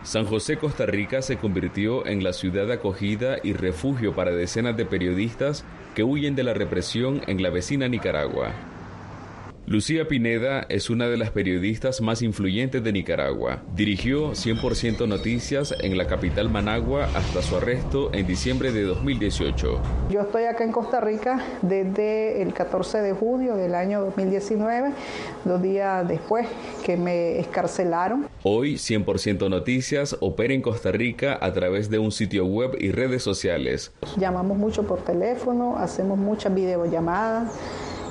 San 0.03 0.27
José, 0.27 0.57
Costa 0.57 0.85
Rica 0.85 1.23
se 1.23 1.37
convirtió 1.37 2.05
en 2.05 2.23
la 2.23 2.33
ciudad 2.33 2.71
acogida 2.71 3.37
y 3.41 3.53
refugio 3.53 4.13
para 4.13 4.29
decenas 4.29 4.77
de 4.77 4.85
periodistas 4.85 5.65
que 5.95 6.03
huyen 6.03 6.35
de 6.35 6.43
la 6.43 6.53
represión 6.53 7.23
en 7.25 7.41
la 7.41 7.49
vecina 7.49 7.87
Nicaragua. 7.87 8.51
Lucía 9.65 10.09
Pineda 10.09 10.65
es 10.67 10.89
una 10.89 11.07
de 11.07 11.15
las 11.15 11.29
periodistas 11.29 12.01
más 12.01 12.21
influyentes 12.21 12.83
de 12.83 12.91
Nicaragua. 12.91 13.61
Dirigió 13.73 14.31
100% 14.31 15.07
Noticias 15.07 15.73
en 15.79 15.97
la 15.97 16.05
capital 16.05 16.49
Managua 16.49 17.07
hasta 17.15 17.41
su 17.41 17.55
arresto 17.55 18.13
en 18.13 18.27
diciembre 18.27 18.73
de 18.73 18.83
2018. 18.83 19.81
Yo 20.09 20.19
estoy 20.19 20.43
acá 20.43 20.65
en 20.65 20.73
Costa 20.73 20.99
Rica 20.99 21.41
desde 21.61 22.41
el 22.41 22.53
14 22.53 22.97
de 22.97 23.13
julio 23.13 23.55
del 23.55 23.73
año 23.73 24.01
2019, 24.01 24.91
dos 25.45 25.61
días 25.61 26.05
después 26.09 26.45
que 26.85 26.97
me 26.97 27.39
escarcelaron. 27.39 28.27
Hoy 28.43 28.73
100% 28.73 29.49
Noticias 29.49 30.17
opera 30.19 30.53
en 30.53 30.61
Costa 30.61 30.91
Rica 30.91 31.37
a 31.39 31.53
través 31.53 31.89
de 31.89 31.99
un 31.99 32.11
sitio 32.11 32.45
web 32.45 32.75
y 32.81 32.91
redes 32.91 33.23
sociales. 33.23 33.93
Llamamos 34.17 34.57
mucho 34.57 34.83
por 34.83 35.05
teléfono, 35.05 35.77
hacemos 35.77 36.17
muchas 36.17 36.53
videollamadas. 36.53 37.53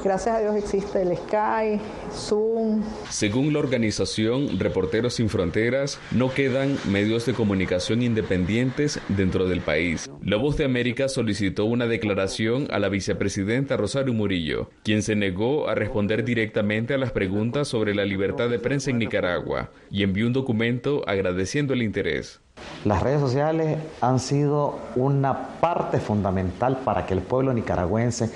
Gracias 0.04 0.34
a 0.34 0.40
Dios 0.40 0.56
existe 0.56 1.02
el 1.02 1.16
Sky, 1.16 1.80
Zoom. 2.12 2.82
Según 3.08 3.52
la 3.52 3.60
organización 3.60 4.58
Reporteros 4.58 5.14
Sin 5.14 5.28
Fronteras, 5.28 6.00
no 6.10 6.34
quedan 6.34 6.76
medios 6.90 7.24
de 7.24 7.34
comunicación 7.34 8.02
independientes 8.02 9.00
dentro 9.08 9.46
del 9.46 9.60
país. 9.60 10.10
La 10.20 10.36
Voz 10.36 10.56
de 10.56 10.64
América 10.64 11.08
solicitó 11.08 11.66
una 11.66 11.86
declaración 11.86 12.66
a 12.72 12.80
la 12.80 12.88
vicepresidenta 12.88 13.76
Rosario 13.76 14.12
Murillo, 14.12 14.70
quien 14.82 15.02
se 15.02 15.14
negó 15.14 15.68
a 15.68 15.76
responder 15.76 16.24
directamente 16.24 16.94
a 16.94 16.98
las 16.98 17.12
preguntas 17.12 17.68
sobre 17.68 17.94
la 17.94 18.04
libertad 18.04 18.48
de 18.48 18.58
prensa 18.58 18.90
en 18.90 18.98
Nicaragua 18.98 19.70
y 19.88 20.02
envió 20.02 20.26
un 20.26 20.32
documento 20.32 21.04
agradeciendo 21.06 21.74
el 21.74 21.82
interés. 21.82 22.40
Las 22.84 23.02
redes 23.02 23.20
sociales 23.20 23.78
han 24.00 24.18
sido 24.18 24.78
una 24.96 25.60
parte 25.60 26.00
fundamental 26.00 26.80
para 26.84 27.06
que 27.06 27.14
el 27.14 27.20
pueblo 27.20 27.52
nicaragüense 27.52 28.30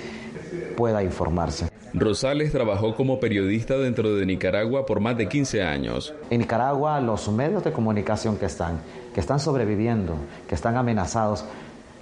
pueda 0.77 1.03
informarse. 1.03 1.69
Rosales 1.93 2.51
trabajó 2.51 2.95
como 2.95 3.19
periodista 3.19 3.77
dentro 3.77 4.15
de 4.15 4.25
Nicaragua 4.25 4.85
por 4.85 4.99
más 4.99 5.17
de 5.17 5.27
15 5.27 5.63
años. 5.63 6.13
En 6.29 6.39
Nicaragua 6.39 7.01
los 7.01 7.27
medios 7.29 7.63
de 7.63 7.71
comunicación 7.71 8.37
que 8.37 8.45
están, 8.45 8.79
que 9.13 9.19
están 9.19 9.39
sobreviviendo, 9.39 10.15
que 10.47 10.53
están 10.53 10.77
amenazados, 10.77 11.43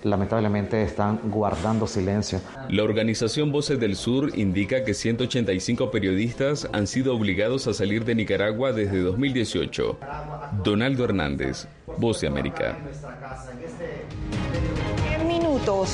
lamentablemente 0.03 0.83
están 0.83 1.19
guardando 1.23 1.87
silencio. 1.87 2.41
La 2.69 2.83
organización 2.83 3.53
Voces 3.53 3.79
del 3.79 3.95
Sur 3.95 4.37
indica 4.37 4.83
que 4.83 4.93
185 4.93 5.89
periodistas 5.89 6.67
han 6.73 6.85
sido 6.87 7.15
obligados 7.15 7.67
a 7.67 7.73
salir 7.73 8.03
de 8.03 8.15
Nicaragua 8.15 8.73
desde 8.73 8.99
2018. 8.99 9.97
Donaldo 10.63 11.05
Hernández, 11.05 11.67
Voz 11.97 12.19
de 12.19 12.27
América. 12.27 12.77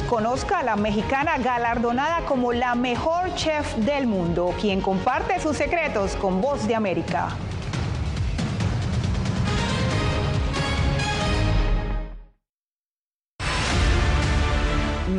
Conozca 0.09 0.59
a 0.59 0.63
la 0.63 0.75
mexicana 0.75 1.37
galardonada 1.37 2.25
como 2.25 2.51
la 2.51 2.73
mejor 2.73 3.35
chef 3.35 3.75
del 3.75 4.07
mundo, 4.07 4.55
quien 4.59 4.81
comparte 4.81 5.39
sus 5.39 5.55
secretos 5.55 6.15
con 6.15 6.41
Voz 6.41 6.67
de 6.67 6.73
América. 6.73 7.29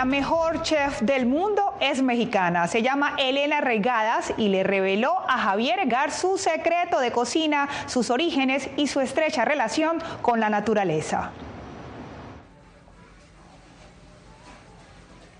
La 0.00 0.06
mejor 0.06 0.62
chef 0.62 1.02
del 1.02 1.26
mundo 1.26 1.60
es 1.78 2.02
mexicana. 2.02 2.66
Se 2.68 2.80
llama 2.80 3.16
Elena 3.18 3.60
Regadas 3.60 4.32
y 4.38 4.48
le 4.48 4.62
reveló 4.62 5.12
a 5.28 5.36
Javier 5.36 5.86
Gar 5.88 6.10
su 6.10 6.38
secreto 6.38 7.00
de 7.00 7.12
cocina, 7.12 7.68
sus 7.84 8.08
orígenes 8.08 8.70
y 8.78 8.86
su 8.86 9.00
estrecha 9.00 9.44
relación 9.44 9.98
con 10.22 10.40
la 10.40 10.48
naturaleza. 10.48 11.32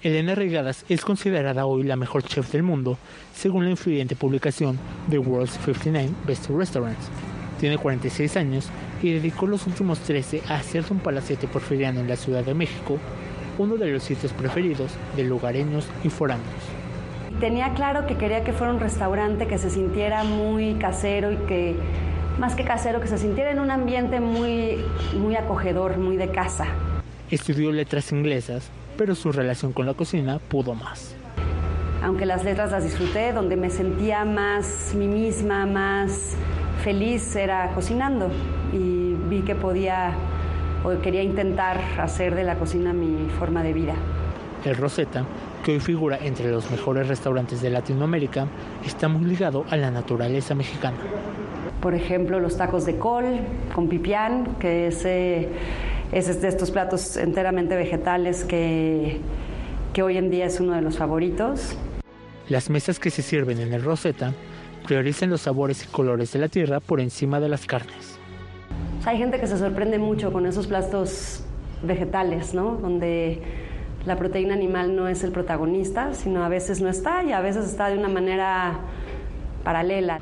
Elena 0.03 0.35
Regadas 0.35 0.85
es 0.90 1.07
considerada 1.07 1.64
hoy 1.64 1.85
la 1.85 1.96
mejor 1.96 2.23
chef 2.23 2.53
del 2.53 2.62
mundo, 2.62 2.99
según 3.35 3.64
la 3.64 3.70
influyente 3.70 4.14
publicación 4.14 4.79
The 5.09 5.20
World's 5.20 5.59
59 5.64 6.11
Best 6.27 6.51
Restaurants. 6.51 7.09
Tiene 7.59 7.79
46 7.79 8.37
años 8.37 8.68
y 9.03 9.14
dedicó 9.14 9.46
los 9.46 9.66
últimos 9.66 10.01
13 10.01 10.42
a 10.51 10.57
hacerse 10.57 10.92
un 10.92 10.99
palacete 10.99 11.49
porfiriano 11.49 12.01
en 12.01 12.09
la 12.09 12.16
Ciudad 12.16 12.44
de 12.44 12.53
México, 12.53 12.99
uno 13.59 13.77
de 13.77 13.87
los 13.89 14.03
sitios 14.03 14.33
preferidos 14.33 14.93
de 15.17 15.25
lugareños 15.25 15.89
y 16.05 16.09
foráneos. 16.11 16.47
Tenía 17.39 17.73
claro 17.75 18.07
que 18.07 18.17
quería 18.17 18.45
que 18.45 18.53
fuera 18.53 18.73
un 18.73 18.81
restaurante 18.81 19.47
que 19.47 19.59
se 19.59 19.71
sintiera 19.71 20.25
muy 20.25 20.75
casero 20.75 21.33
y 21.33 21.37
que, 21.47 21.77
más 22.39 22.55
que 22.55 22.65
casero, 22.65 23.01
que 23.01 23.09
se 23.09 23.19
sintiera 23.19 23.51
en 23.51 23.59
un 23.59 23.71
ambiente 23.71 24.21
muy, 24.21 24.85
muy 25.15 25.37
acogedor, 25.37 25.97
muy 25.97 26.17
de 26.17 26.29
casa. 26.31 26.67
Estudió 27.31 27.73
letras 27.73 28.13
inglesas, 28.13 28.71
pero 28.99 29.15
su 29.15 29.33
relación 29.33 29.73
con 29.73 29.87
la 29.87 29.95
cocina 29.95 30.39
pudo 30.39 30.75
más. 30.75 31.15
Aunque 32.03 32.27
las 32.27 32.45
letras 32.45 32.73
las 32.73 32.85
disfruté, 32.85 33.33
donde 33.33 33.57
me 33.57 33.71
sentía 33.71 34.25
más 34.25 34.95
mí 34.95 35.07
misma, 35.07 35.67
más 35.67 36.35
feliz 36.83 37.37
era 37.37 37.73
cocinando 37.75 38.31
y 38.73 39.15
vi 39.29 39.43
que 39.43 39.55
podía 39.55 40.15
o 40.85 41.01
quería 41.01 41.23
intentar 41.23 41.79
hacer 41.99 42.35
de 42.35 42.45
la 42.45 42.57
cocina 42.57 42.93
mi 42.93 43.29
forma 43.38 43.62
de 43.62 43.73
vida. 43.73 43.95
El 44.64 44.77
Rosetta, 44.77 45.25
que 45.64 45.73
hoy 45.73 45.81
figura 45.81 46.19
entre 46.21 46.51
los 46.51 46.71
mejores 46.71 47.09
restaurantes 47.09 47.62
de 47.62 47.71
Latinoamérica, 47.71 48.47
está 48.85 49.09
muy 49.09 49.25
ligado 49.25 49.64
a 49.71 49.77
la 49.77 49.90
naturaleza 49.90 50.55
mexicana. 50.55 50.99
Por 51.81 51.95
ejemplo, 51.95 52.40
los 52.40 52.59
tacos 52.59 52.85
de 52.85 52.99
col 52.99 53.40
con 53.75 53.88
pipián, 53.88 54.57
que 54.59 54.88
es, 54.88 55.05
eh, 55.07 55.49
es 56.12 56.43
de 56.43 56.49
estos 56.49 56.71
platos 56.71 57.16
enteramente 57.16 57.75
vegetales 57.75 58.45
que, 58.45 59.19
que 59.95 60.03
hoy 60.03 60.19
en 60.19 60.31
día 60.31 60.45
es 60.45 60.61
uno 60.61 60.75
de 60.75 60.83
los 60.83 60.99
favoritos. 60.99 61.77
Las 62.49 62.69
mesas 62.69 62.99
que 62.99 63.11
se 63.11 63.23
sirven 63.23 63.61
en 63.61 63.73
el 63.73 63.83
Rosetta 63.83 64.35
priorizan 64.87 65.31
los 65.31 65.43
sabores 65.43 65.85
y 65.85 65.87
colores 65.87 66.33
de 66.33 66.40
la 66.40 66.49
tierra 66.49 66.81
por 66.81 67.01
encima 67.01 67.40
de 67.40 67.49
las 67.49 67.64
carnes. 67.64 68.19
Hay 69.05 69.17
gente 69.17 69.41
que 69.41 69.47
se 69.47 69.57
sorprende 69.57 69.99
mucho 69.99 70.31
con 70.31 70.45
esos 70.45 70.67
platos 70.67 71.43
vegetales, 71.83 72.53
¿no? 72.53 72.77
Donde 72.77 73.41
la 74.05 74.17
proteína 74.17 74.55
animal 74.55 74.95
no 74.95 75.09
es 75.09 75.25
el 75.25 75.33
protagonista, 75.33 76.13
sino 76.13 76.45
a 76.45 76.49
veces 76.49 76.83
no 76.83 76.89
está 76.91 77.25
y 77.25 77.33
a 77.33 77.41
veces 77.41 77.65
está 77.67 77.89
de 77.89 77.99
una 77.99 78.09
manera 78.09 78.81
paralela. 79.65 80.21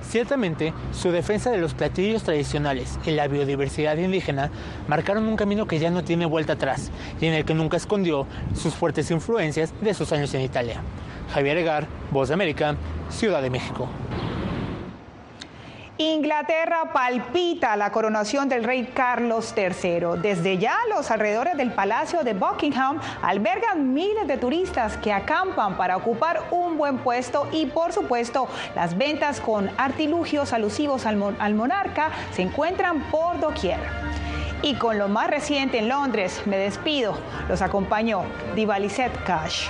Ciertamente, 0.00 0.72
su 0.92 1.10
defensa 1.10 1.50
de 1.50 1.58
los 1.58 1.74
platillos 1.74 2.22
tradicionales 2.22 2.98
y 3.04 3.10
la 3.10 3.28
biodiversidad 3.28 3.96
indígena 3.98 4.50
marcaron 4.88 5.26
un 5.26 5.36
camino 5.36 5.66
que 5.66 5.78
ya 5.78 5.90
no 5.90 6.04
tiene 6.04 6.24
vuelta 6.24 6.54
atrás 6.54 6.90
y 7.20 7.26
en 7.26 7.34
el 7.34 7.44
que 7.44 7.54
nunca 7.54 7.76
escondió 7.76 8.26
sus 8.54 8.74
fuertes 8.74 9.10
influencias 9.10 9.74
de 9.82 9.92
sus 9.92 10.12
años 10.12 10.32
en 10.34 10.42
Italia. 10.42 10.80
Javier 11.32 11.58
Egar, 11.58 11.86
Voz 12.10 12.28
de 12.28 12.34
América, 12.34 12.76
Ciudad 13.10 13.42
de 13.42 13.50
México. 13.50 13.88
Inglaterra 15.96 16.90
palpita 16.92 17.76
la 17.76 17.92
coronación 17.92 18.48
del 18.48 18.64
rey 18.64 18.90
Carlos 18.92 19.54
III. 19.56 20.20
Desde 20.20 20.58
ya 20.58 20.76
los 20.88 21.12
alrededores 21.12 21.56
del 21.56 21.70
Palacio 21.70 22.24
de 22.24 22.34
Buckingham 22.34 22.98
albergan 23.22 23.94
miles 23.94 24.26
de 24.26 24.36
turistas 24.36 24.96
que 24.96 25.12
acampan 25.12 25.76
para 25.76 25.96
ocupar 25.96 26.42
un 26.50 26.76
buen 26.76 26.98
puesto 26.98 27.46
y 27.52 27.66
por 27.66 27.92
supuesto 27.92 28.48
las 28.74 28.98
ventas 28.98 29.40
con 29.40 29.70
artilugios 29.78 30.52
alusivos 30.52 31.06
al, 31.06 31.36
al 31.38 31.54
monarca 31.54 32.10
se 32.32 32.42
encuentran 32.42 33.08
por 33.12 33.38
doquier. 33.38 33.78
Y 34.62 34.74
con 34.74 34.98
lo 34.98 35.06
más 35.06 35.28
reciente 35.28 35.78
en 35.78 35.88
Londres, 35.88 36.42
me 36.44 36.56
despido. 36.56 37.16
Los 37.48 37.62
acompañó 37.62 38.24
Divaliset 38.56 39.12
Cash. 39.22 39.68